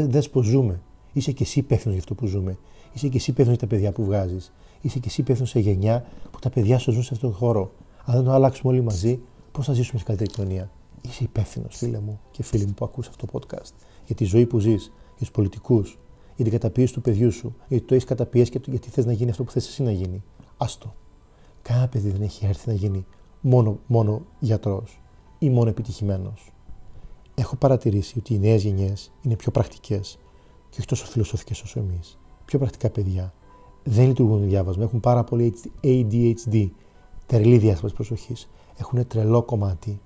[0.07, 0.83] δες πω ζούμε.
[1.13, 2.59] Είσαι και εσύ υπεύθυνος για αυτό που ζούμε.
[2.93, 4.53] Είσαι και εσύ υπεύθυνος για τα παιδιά που βγάζεις.
[4.81, 7.73] Είσαι και εσύ υπεύθυνος σε γενιά που τα παιδιά σου ζουν σε αυτόν τον χώρο.
[8.05, 9.21] Αν δεν το αλλάξουμε όλοι μαζί,
[9.53, 13.09] πώς θα ζήσουμε σε καλύτερη κοινωνία; Είσαι υπεύθυνος, φίλε μου και φίλοι μου που ακούς
[13.09, 13.73] αυτό το podcast.
[14.07, 15.99] Για τη ζωή που ζεις, για τους πολιτικούς,
[16.37, 19.31] για την καταπίεση του παιδιού σου, γιατί το έχεις καταπιέσει και γιατί θες να γίνει
[19.31, 20.23] αυτό που θες εσύ να γίνει.
[20.57, 20.95] Άστο.
[21.63, 23.07] Κανένα παιδί δεν έχει έρθει να γίνει
[23.41, 25.01] μόνο, μόνο γιατρός
[25.39, 26.53] ή μόνο επιτυχημένος.
[27.35, 30.19] Έχω παρατηρήσει ότι οι νέες γενιές είναι πιο πρακτικές
[30.79, 32.19] και όχι τόσο φιλοσοφικές όσο εμείς.
[32.45, 33.33] Πιο πρακτικά παιδιά.
[33.85, 34.85] Δεν λειτουργούν διάβασμα.
[34.85, 36.69] Έχουν πάρα πολύ ADHD,
[37.27, 38.49] τρελή διάσπαση προσοχής.
[38.77, 40.01] Έχουν τρελό κομμάτι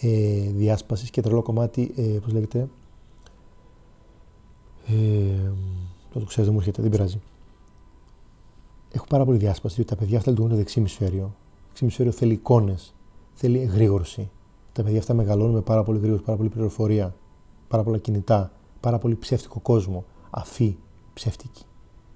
[0.00, 2.68] ε, διάσπασης και τρελό κομμάτι, ε, πώς λέγεται.
[4.86, 5.50] Ε,
[6.12, 7.20] το ξέρω, δεν μου έρχεται, δεν πειράζει.
[8.92, 11.22] Έχω πάρα πολύ διάσπαση, διότι τα παιδιά αυτά λειτουργούν το δεξί ημισφαίριο.
[11.22, 12.94] Το δεξί ημισφαίριο θέλει εικόνες,
[13.34, 14.30] θέλει εγρήγορση.
[14.72, 17.14] Τα παιδιά αυτά μεγαλώνουν με πάρα πολύ γρήγορα, πάρα πολύ πληροφορία,
[17.68, 20.04] πάρα πολλά κινητά, πάρα πολύ ψεύτικο κόσμο.
[20.30, 20.76] Αφή,
[21.14, 21.62] ψεύτικη.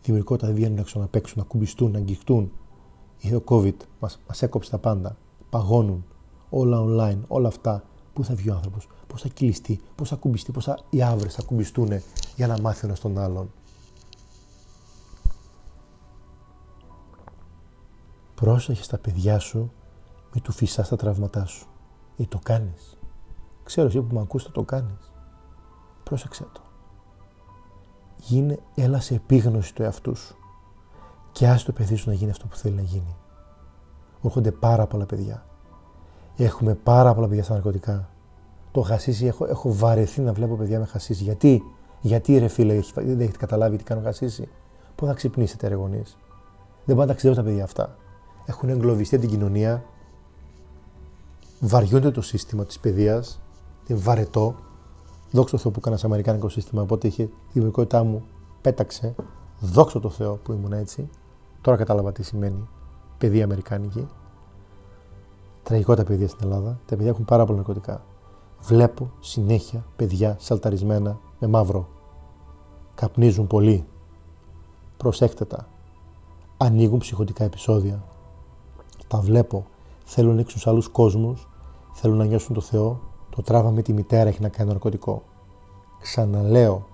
[0.02, 2.52] Δημιουργικότητα δεν βγαίνουν έξω να παίξουν, να κουμπιστούν, να αγγιχτούν.
[3.18, 5.16] Είχε ο COVID, μας έκοψε τα πάντα.
[5.50, 6.04] Παγώνουν.
[6.50, 7.84] Όλα online, όλα αυτά.
[8.12, 11.34] Πού θα βγει ο άνθρωπος, πώς θα κυλιστεί, πώς θα κουμπιστεί, πώς θα οι άβρες
[11.34, 11.88] θα κουμπιστούν
[12.36, 13.50] για να μάθει ένας τον άλλον;
[18.34, 19.72] Πρόσεχε στα παιδιά σου,
[20.34, 21.66] μη του φυσάς τα τραύματά σου.
[22.16, 22.98] Ή το κάνεις.
[23.62, 25.11] Ξέρω εσύ που με ακούς το κάνεις.
[26.04, 26.60] Πρόσεξε το.
[28.16, 30.36] Γίνε, έλα σε επίγνωση του εαυτού σου.
[31.32, 33.16] Και άσε το παιδί σου να γίνει αυτό που θέλει να γίνει.
[34.22, 35.46] Έρχονται πάρα πολλά παιδιά.
[36.36, 38.08] Έχουμε πάρα πολλά παιδιά στα ναρκωτικά.
[38.72, 41.22] Το χασίσι, έχω, έχω βαρεθεί να βλέπω παιδιά με χασίσι.
[41.22, 41.62] Γιατί,
[42.00, 44.48] γιατί ρε φίλε, δεν έχετε καταλάβει τι κάνω χασίσι.
[44.94, 46.16] Πού θα ξυπνήσετε, ρε γονείς;
[46.84, 47.96] Δεν πάντα ξέρουν τα παιδιά αυτά.
[48.46, 49.84] Έχουν εγκλωβιστεί την κοινωνία
[51.60, 53.40] βαριούνται το σύστημα της παιδείας,
[53.86, 54.54] είναι βαρετό.
[55.32, 58.22] Δόξα τω Θεώ που έκανα σε αμερικάνικο σύστημα, οπότε είχε τη δημιουργικότητά μου
[58.60, 59.14] πέταξε.
[59.60, 61.08] Δόξα τω Θεώ που ήμουν έτσι.
[61.60, 62.68] Τώρα κατάλαβα τι σημαίνει
[63.18, 64.08] παιδεία αμερικάνικη.
[65.62, 66.78] Τραγικό τα παιδιά στην Ελλάδα.
[66.86, 68.04] Τα παιδιά έχουν πάρα πολλά ναρκωτικά.
[68.60, 71.88] Βλέπω συνέχεια παιδιά σαλταρισμένα με μαύρο.
[72.94, 73.84] Καπνίζουν πολύ.
[74.96, 75.68] Προσέκτετα.
[76.56, 78.04] Ανοίγουν ψυχοτικά επεισόδια.
[79.08, 79.66] Τα βλέπω.
[80.04, 81.48] Θέλουν να ανοίξουν σε άλλους κόσμους
[81.92, 83.00] θέλουν να νιώσουν το Θεό,
[83.36, 85.22] το τραύμα με τη μητέρα έχει να κάνει ναρκωτικό.
[86.00, 86.86] Ξαναλέω,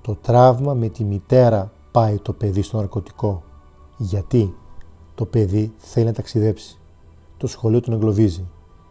[0.00, 3.42] το τραύμα με τη μητέρα πάει το παιδί στο ναρκωτικό.
[3.96, 4.54] Γιατί;
[5.14, 6.78] Το παιδί θέλει να ταξιδέψει.
[7.36, 8.48] Το σχολείο τον εγκλωβίζει.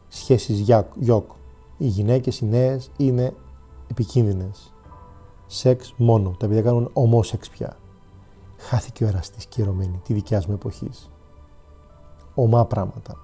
[0.08, 0.60] Σχέσεις
[0.96, 1.32] γιοκ.
[1.78, 3.34] Οι γυναίκες, οι νέες είναι
[3.88, 4.74] επικίνδυνες.
[5.46, 6.36] Σεξ μόνο.
[6.40, 7.78] Τα παιδιά κάνουν ομό σεξ πια.
[8.58, 11.10] Χάθηκε ο εραστής κυρωμένη τη δικιά μου εποχής.
[12.34, 13.18] Ομά πράγματα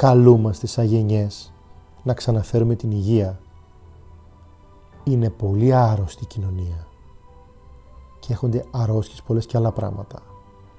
[0.00, 1.52] καλούμαστε σαν γενιές
[2.02, 3.40] να ξαναφέρουμε την υγεία.
[5.04, 6.86] Είναι πολύ άρρωστη η κοινωνία
[8.20, 10.22] και έχονται αρρώστιες πολλές και άλλα πράγματα.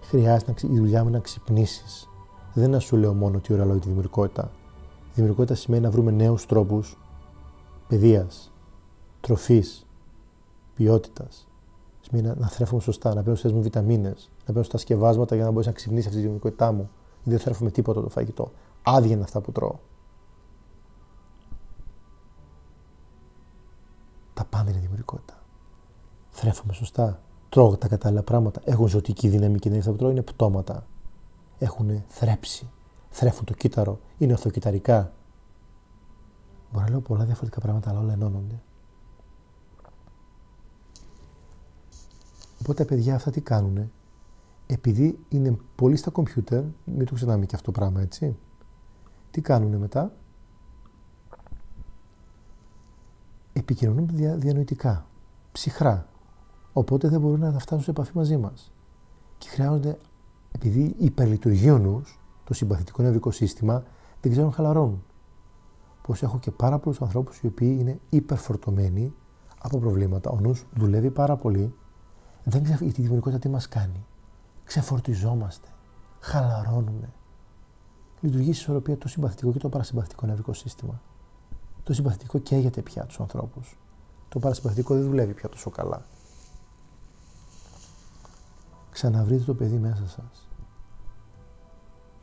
[0.01, 2.09] Χρειάζεται η δουλειά μου να ξυπνήσεις.
[2.53, 4.51] Δεν να σου λέω μόνο τι ωραία λόγια τη δημιουργικότητα.
[5.07, 6.97] Η δημιουργικότητα σημαίνει να βρούμε νέους τρόπους
[7.87, 8.51] παιδείας,
[9.21, 9.85] τροφής,
[10.75, 11.47] ποιότητας.
[12.01, 15.43] Σημαίνει να, να θρέφουμε σωστά, να παίρνω στι μου βιταμίνες, να παίρνω στα σκευάσματα για
[15.43, 16.89] να μπορέσει να ξυπνήσει αυτή τη δημιουργικότητά μου.
[17.23, 18.51] Δεν θρέφουμε τίποτα το φαγητό.
[18.83, 19.75] Άδεια είναι αυτά που τρώω.
[24.41, 25.43] Τα πάντα είναι δημιουργικότητα.
[26.29, 27.21] Θρέφομαι σωστά.
[27.49, 28.61] Τρώω τα κατάλληλα πράγματα.
[28.63, 30.87] Έχουν ζωτική δύναμη και δεν αυτά που τρώω είναι πτώματα.
[31.57, 32.69] Έχουν θρέψει.
[33.09, 35.13] θρέφουν το κύτταρο, είναι ορθοκυταρικά.
[36.71, 38.61] Μπορώ να λέω πολλά διαφορετικά πράγματα, αλλά όλα ενώνονται.
[42.61, 43.91] Οπότε τα παιδιά αυτά τι κάνουν,
[44.67, 48.35] επειδή είναι πολύ στα κομπιούτερ, μην το ξεχνάμε και αυτό το πράγμα έτσι,
[49.31, 50.13] τι κάνουν μετά,
[53.61, 55.05] επικοινωνούν δια, διανοητικά,
[55.51, 56.07] ψυχρά.
[56.73, 58.71] Οπότε δεν μπορούν να φτάσουν σε επαφή μαζί μας.
[59.37, 59.97] Και χρειάζονται,
[60.51, 63.83] επειδή υπερλειτουργεί ο νους, το συμπαθητικό νευρικό σύστημα,
[64.21, 65.03] δεν ξέρουν να χαλαρώνουν.
[66.01, 69.13] Πως έχω και πάρα πολλούς ανθρώπους οι οποίοι είναι υπερφορτωμένοι
[69.61, 70.29] από προβλήματα.
[70.29, 71.73] Ο νους δουλεύει πάρα πολύ.
[72.43, 74.05] Δεν ξέρει η δημιουργικότητα τι μας κάνει.
[74.63, 75.67] Ξεφορτιζόμαστε.
[76.19, 77.13] Χαλαρώνουμε.
[78.21, 81.01] Λειτουργεί σε ισορροπία το συμπαθητικό και το παρασυμπαθητικό νευρικό σύστημα.
[81.83, 83.77] Το συμπαθητικό καίγεται πια τους ανθρώπους.
[84.29, 86.01] Το παρασυμπαθητικό δεν δουλεύει πια τόσο καλά.
[88.89, 90.49] Ξαναβρείτε το παιδί μέσα σας.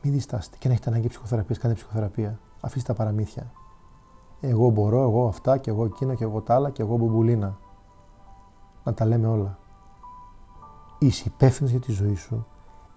[0.01, 0.57] Μην διστάσετε.
[0.59, 2.39] Και αν έχετε ανάγκη ψυχοθεραπείας, κάντε ψυχοθεραπεία.
[2.61, 3.51] Αφήστε τα παραμύθια.
[4.41, 7.57] Εγώ μπορώ, εγώ αυτά και εγώ εκείνα και εγώ τα άλλα και εγώ μπουμπουλίνα.
[8.83, 9.59] Να τα λέμε όλα.
[10.99, 12.45] Είσαι υπεύθυνος για τη ζωή σου,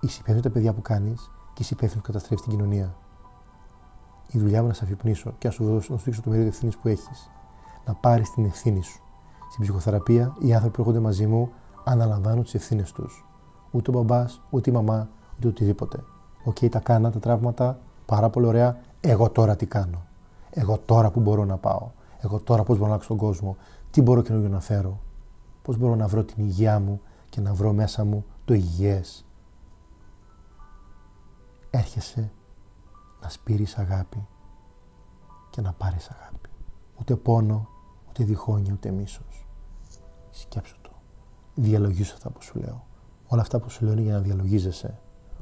[0.01, 2.97] είσαι υπεύθυνος για τα παιδιά που κάνεις και είσαι υπεύθυνος που καταστρέφει την κοινωνία.
[4.33, 6.51] Η δουλειά μου να σε αφυπνίσω και να σου, δώσω, να σου δείξω το μερίδιο
[6.51, 7.31] ευθύνης που έχεις.
[7.87, 9.03] Να πάρεις την ευθύνη σου.
[9.51, 11.53] Στην ψυχοθεραπεία, οι άνθρωποι που έρχονται μαζί μου
[11.85, 13.27] αναλαμβάνουν τις ευθύνες τους.
[13.71, 16.05] Ούτε ο μπαμπάς, ούτε η μαμά, ούτε οτιδήποτε.
[16.45, 18.81] Ok, okay, τα κάνα τα τραύματα, πάρα πολύ ωραία.
[19.01, 20.07] Εγώ τώρα τι κάνω;
[20.51, 23.57] Εγώ τώρα που μπορώ να πάω; Εγώ τώρα πώς μπορώ να αλλάξω τον κόσμο;
[23.91, 25.01] Τι μπορώ καινούργιο να φέρω;
[25.63, 29.25] Πώς μπορώ να βρω την υγεία μου και να βρω μέσα μου το υγιές;
[31.71, 32.31] Έρχεσαι
[33.23, 34.27] να σπείρεις αγάπη
[35.51, 36.51] και να πάρεις αγάπη.
[37.01, 37.69] Ούτε πόνο,
[38.09, 39.47] ούτε διχόνια, ούτε μίσος.
[40.31, 40.91] Σκέψου το.
[41.55, 42.87] Διαλογίσου αυτά που σου λέω.
[43.27, 44.99] Όλα αυτά που σου λέω είναι για να διαλογίζεσαι.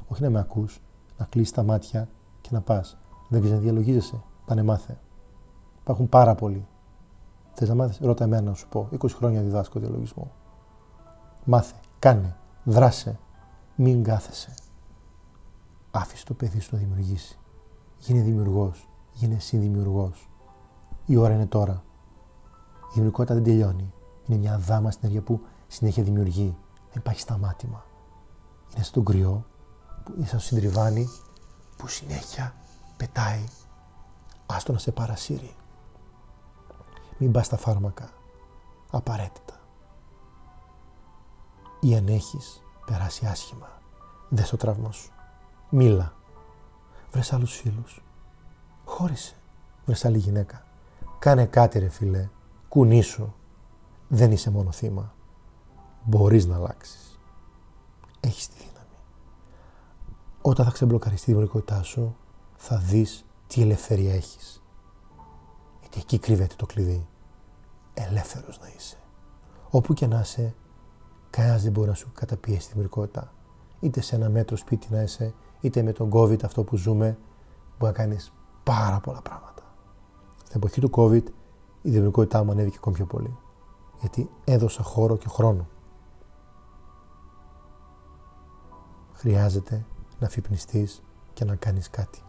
[0.07, 0.81] Όχι να με ακούς,
[1.17, 2.09] να κλείσεις τα μάτια
[2.41, 2.97] και να πας.
[3.29, 4.23] Δεν ξέρεις να διαλογίζεσαι.
[4.45, 4.99] Πάνε μάθε.
[5.81, 6.67] Υπάρχουν πάρα πολλοί.
[7.53, 8.87] Θες να μάθεις, ρώτα εμένα να σου πω.
[8.91, 10.31] 20 χρόνια διδάσκω διαλογισμό.
[11.45, 13.19] Μάθε, κάνε, δράσε.
[13.75, 14.53] Μην κάθεσαι.
[15.91, 17.39] Άφησε το παιδί σου να δημιουργήσει.
[18.01, 18.89] Γίνε δημιουργός.
[19.13, 20.29] Γίνε συνδημιουργός.
[21.05, 21.83] Η ώρα είναι τώρα.
[22.81, 23.93] Η δημιουργικότητα δεν τελειώνει.
[24.25, 26.57] Είναι μια δάμα στην ενέργεια που συνέχεια δημιουργεί.
[26.75, 27.85] Δεν υπάρχει σταμάτημα.
[28.75, 29.45] Είναι στον κρυό,
[30.03, 31.07] που είναι σαν συντριβάνι,
[31.77, 32.55] που συνέχεια
[32.97, 33.43] πετάει
[34.45, 35.55] άστο να σε παρασύρει.
[37.17, 38.09] Μην πας στα φάρμακα.
[38.91, 39.59] Απαραίτητα.
[41.79, 43.81] Ή αν έχεις περάσει άσχημα,
[44.29, 45.11] δες το τραύμα σου.
[45.69, 46.13] Μίλα.
[47.11, 48.03] Βρες άλλους φίλους.
[48.85, 49.35] Χώρισε.
[49.85, 50.65] Βρες άλλη γυναίκα.
[51.19, 52.29] Κάνε κάτι ρε φίλε.
[52.67, 53.33] Κουνήσου.
[54.07, 55.13] Δεν είσαι μόνο θύμα.
[56.03, 57.19] Μπορείς να αλλάξεις.
[58.19, 58.95] Έχεις τη δύναμη.
[60.41, 62.15] Όταν θα ξεμπλοκαριστεί η δημιουργικότητά σου,
[62.55, 64.63] θα δεις τι ελευθερία έχεις.
[65.79, 67.07] Γιατί εκεί κρύβεται το κλειδί.
[67.93, 68.97] Ελεύθερος να είσαι.
[69.69, 70.55] Όπου και να είσαι,
[71.29, 73.33] κανένας δεν μπορεί να σου καταπιέσει τη δημιουργικότητα.
[73.79, 77.17] Είτε σε ένα μέτρο σπίτι να είσαι, είτε με τον COVID αυτό που ζούμε,
[77.79, 78.33] μπορεί να κάνεις
[78.63, 79.63] πάρα πολλά πράγματα.
[80.37, 81.23] Στην εποχή του COVID
[81.81, 83.37] η δημιουργικότητά μου ανέβηκε ακόμη πιο πολύ.
[83.99, 85.67] Γιατί έδωσα χώρο και χρόνο.
[89.13, 89.85] Χρειάζεται
[90.19, 91.03] να αφυπνιστείς
[91.33, 92.21] και να κάνεις κάτι.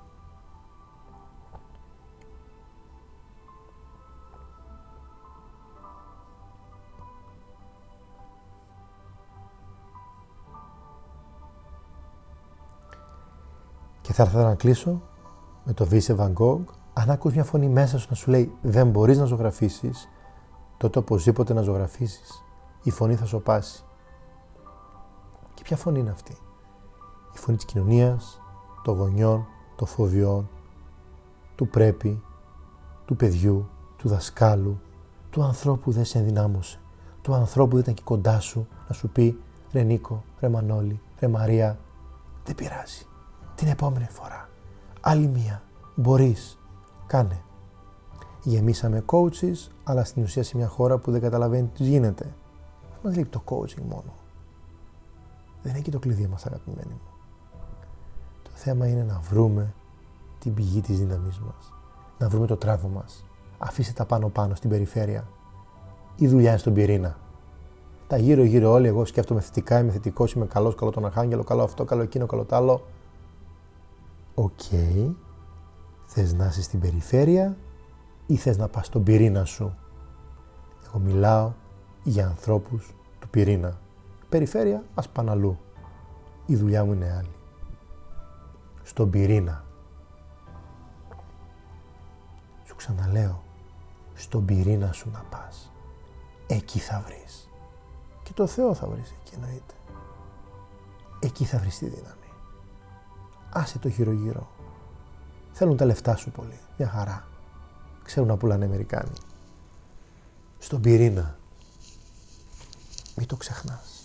[14.13, 15.03] Και θα ήθελα να κλείσω
[15.65, 16.65] με το Βίσε Van Gogh.
[16.93, 20.09] Αν ακούς μια φωνή μέσα σου να σου λέει δεν μπορείς να ζωγραφίσεις,
[20.77, 22.45] τότε οπωσδήποτε να ζωγραφίσεις.
[22.83, 23.85] Η φωνή θα σοπάσει.
[25.55, 26.37] Και ποια φωνή είναι αυτή;
[27.35, 28.41] Η φωνή της κοινωνίας,
[28.83, 29.47] των γονιών,
[29.77, 30.49] των φοβιών,
[31.55, 32.23] του πρέπει,
[33.05, 34.81] του παιδιού, του δασκάλου,
[35.31, 36.81] του ανθρώπου που δεν σε ενδυνάμωσε,
[37.23, 39.41] του ανθρώπου που δεν ήταν εκεί κοντά σου να σου πει
[39.73, 41.79] ρε Νίκο, ρε Μανώλη, ρε Μαρία,
[42.45, 43.07] δεν πειράζει
[43.63, 44.49] την επόμενη φορά.
[45.01, 45.63] Άλλη μία.
[45.95, 46.59] Μπορείς.
[47.07, 47.43] Κάνε.
[48.43, 52.25] Γεμίσαμε coaches, αλλά στην ουσία σε μια χώρα που δεν καταλαβαίνει τι γίνεται.
[52.25, 54.15] Δεν μας λείπει το coaching μόνο.
[55.63, 57.01] Δεν είναι εκεί το κλειδί μας αγαπημένοι μου.
[58.43, 59.75] Το θέμα είναι να βρούμε
[60.39, 61.73] την πηγή της δύναμής μας.
[62.19, 63.25] Να βρούμε το τράβο μας.
[63.59, 65.29] Αφήστε τα πάνω πάνω στην περιφέρεια.
[66.17, 67.17] Η δουλειά είναι στον πυρήνα.
[68.07, 71.63] Τα γύρω γύρω όλοι, εγώ σκέφτομαι θετικά, είμαι θετικός, είμαι καλός, καλό τον Αρχάγγελο, καλό
[71.63, 72.83] αυτό, καλό εκείνο, καλό τ' άλλο.
[74.35, 75.13] Ok, okay.
[76.05, 77.57] θες να είσαι στην περιφέρεια
[78.27, 79.75] ή θες να πας στον πυρήνα σου;
[80.87, 81.53] Εγώ μιλάω
[82.03, 83.81] για ανθρώπους του πυρήνα.
[84.29, 85.59] Περιφέρεια, ας αλλού.
[86.47, 87.35] Η δουλειά μου είναι άλλη.
[88.83, 89.65] Στον πυρήνα.
[92.83, 93.43] ξαναλέω,
[94.15, 95.73] στον πυρήνα σου να πας.
[96.47, 97.51] Εκεί θα βρεις.
[98.23, 99.75] Και το Θεό θα βρεις εκεί εννοείται.
[101.19, 102.22] Εκεί θα βρεις τη δύναμη.
[103.53, 104.51] Άσε το γύρω-γύρω.
[105.53, 106.59] Θέλουν τα λεφτά σου πολύ.
[106.79, 107.27] Μια χαρά.
[108.03, 109.13] Ξέρουν να πουλάνε Αμερικάνοι.
[110.59, 111.39] Στον πυρήνα.
[113.17, 114.03] Μην το ξεχνάς.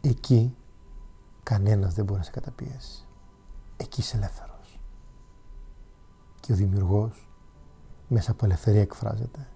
[0.00, 0.56] Εκεί
[1.42, 3.06] κανένας δεν μπορεί να σε καταπιέσει.
[3.76, 4.80] Εκεί είσαι ελεύθερος.
[6.40, 7.28] Και ο δημιουργός
[8.08, 9.48] μέσα από ελευθερία εκφράζεται.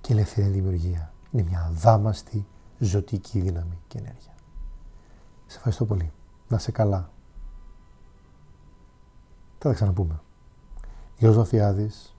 [0.00, 2.46] Και ελευθερία δημιουργία είναι μια δάμαστη
[2.78, 4.34] ζωτική δύναμη και ενέργεια.
[5.46, 6.12] Σε ευχαριστώ πολύ.
[6.48, 7.12] Να σε καλά.
[9.64, 10.20] Θα τα ξαναπούμε.
[11.16, 12.16] Γιώργος Βαφιάδης,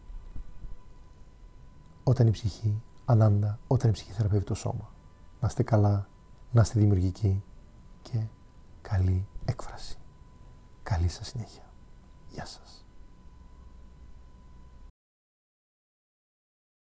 [2.04, 4.94] όταν η ψυχή, ανάντα, όταν η ψυχή θεραπεύει το σώμα.
[5.40, 6.08] Να είστε καλά,
[6.52, 7.44] να είστε δημιουργικοί
[8.02, 8.28] και
[8.82, 9.98] καλή έκφραση.
[10.84, 11.64] Καλή σας συνέχεια.
[12.30, 12.85] Γεια σας.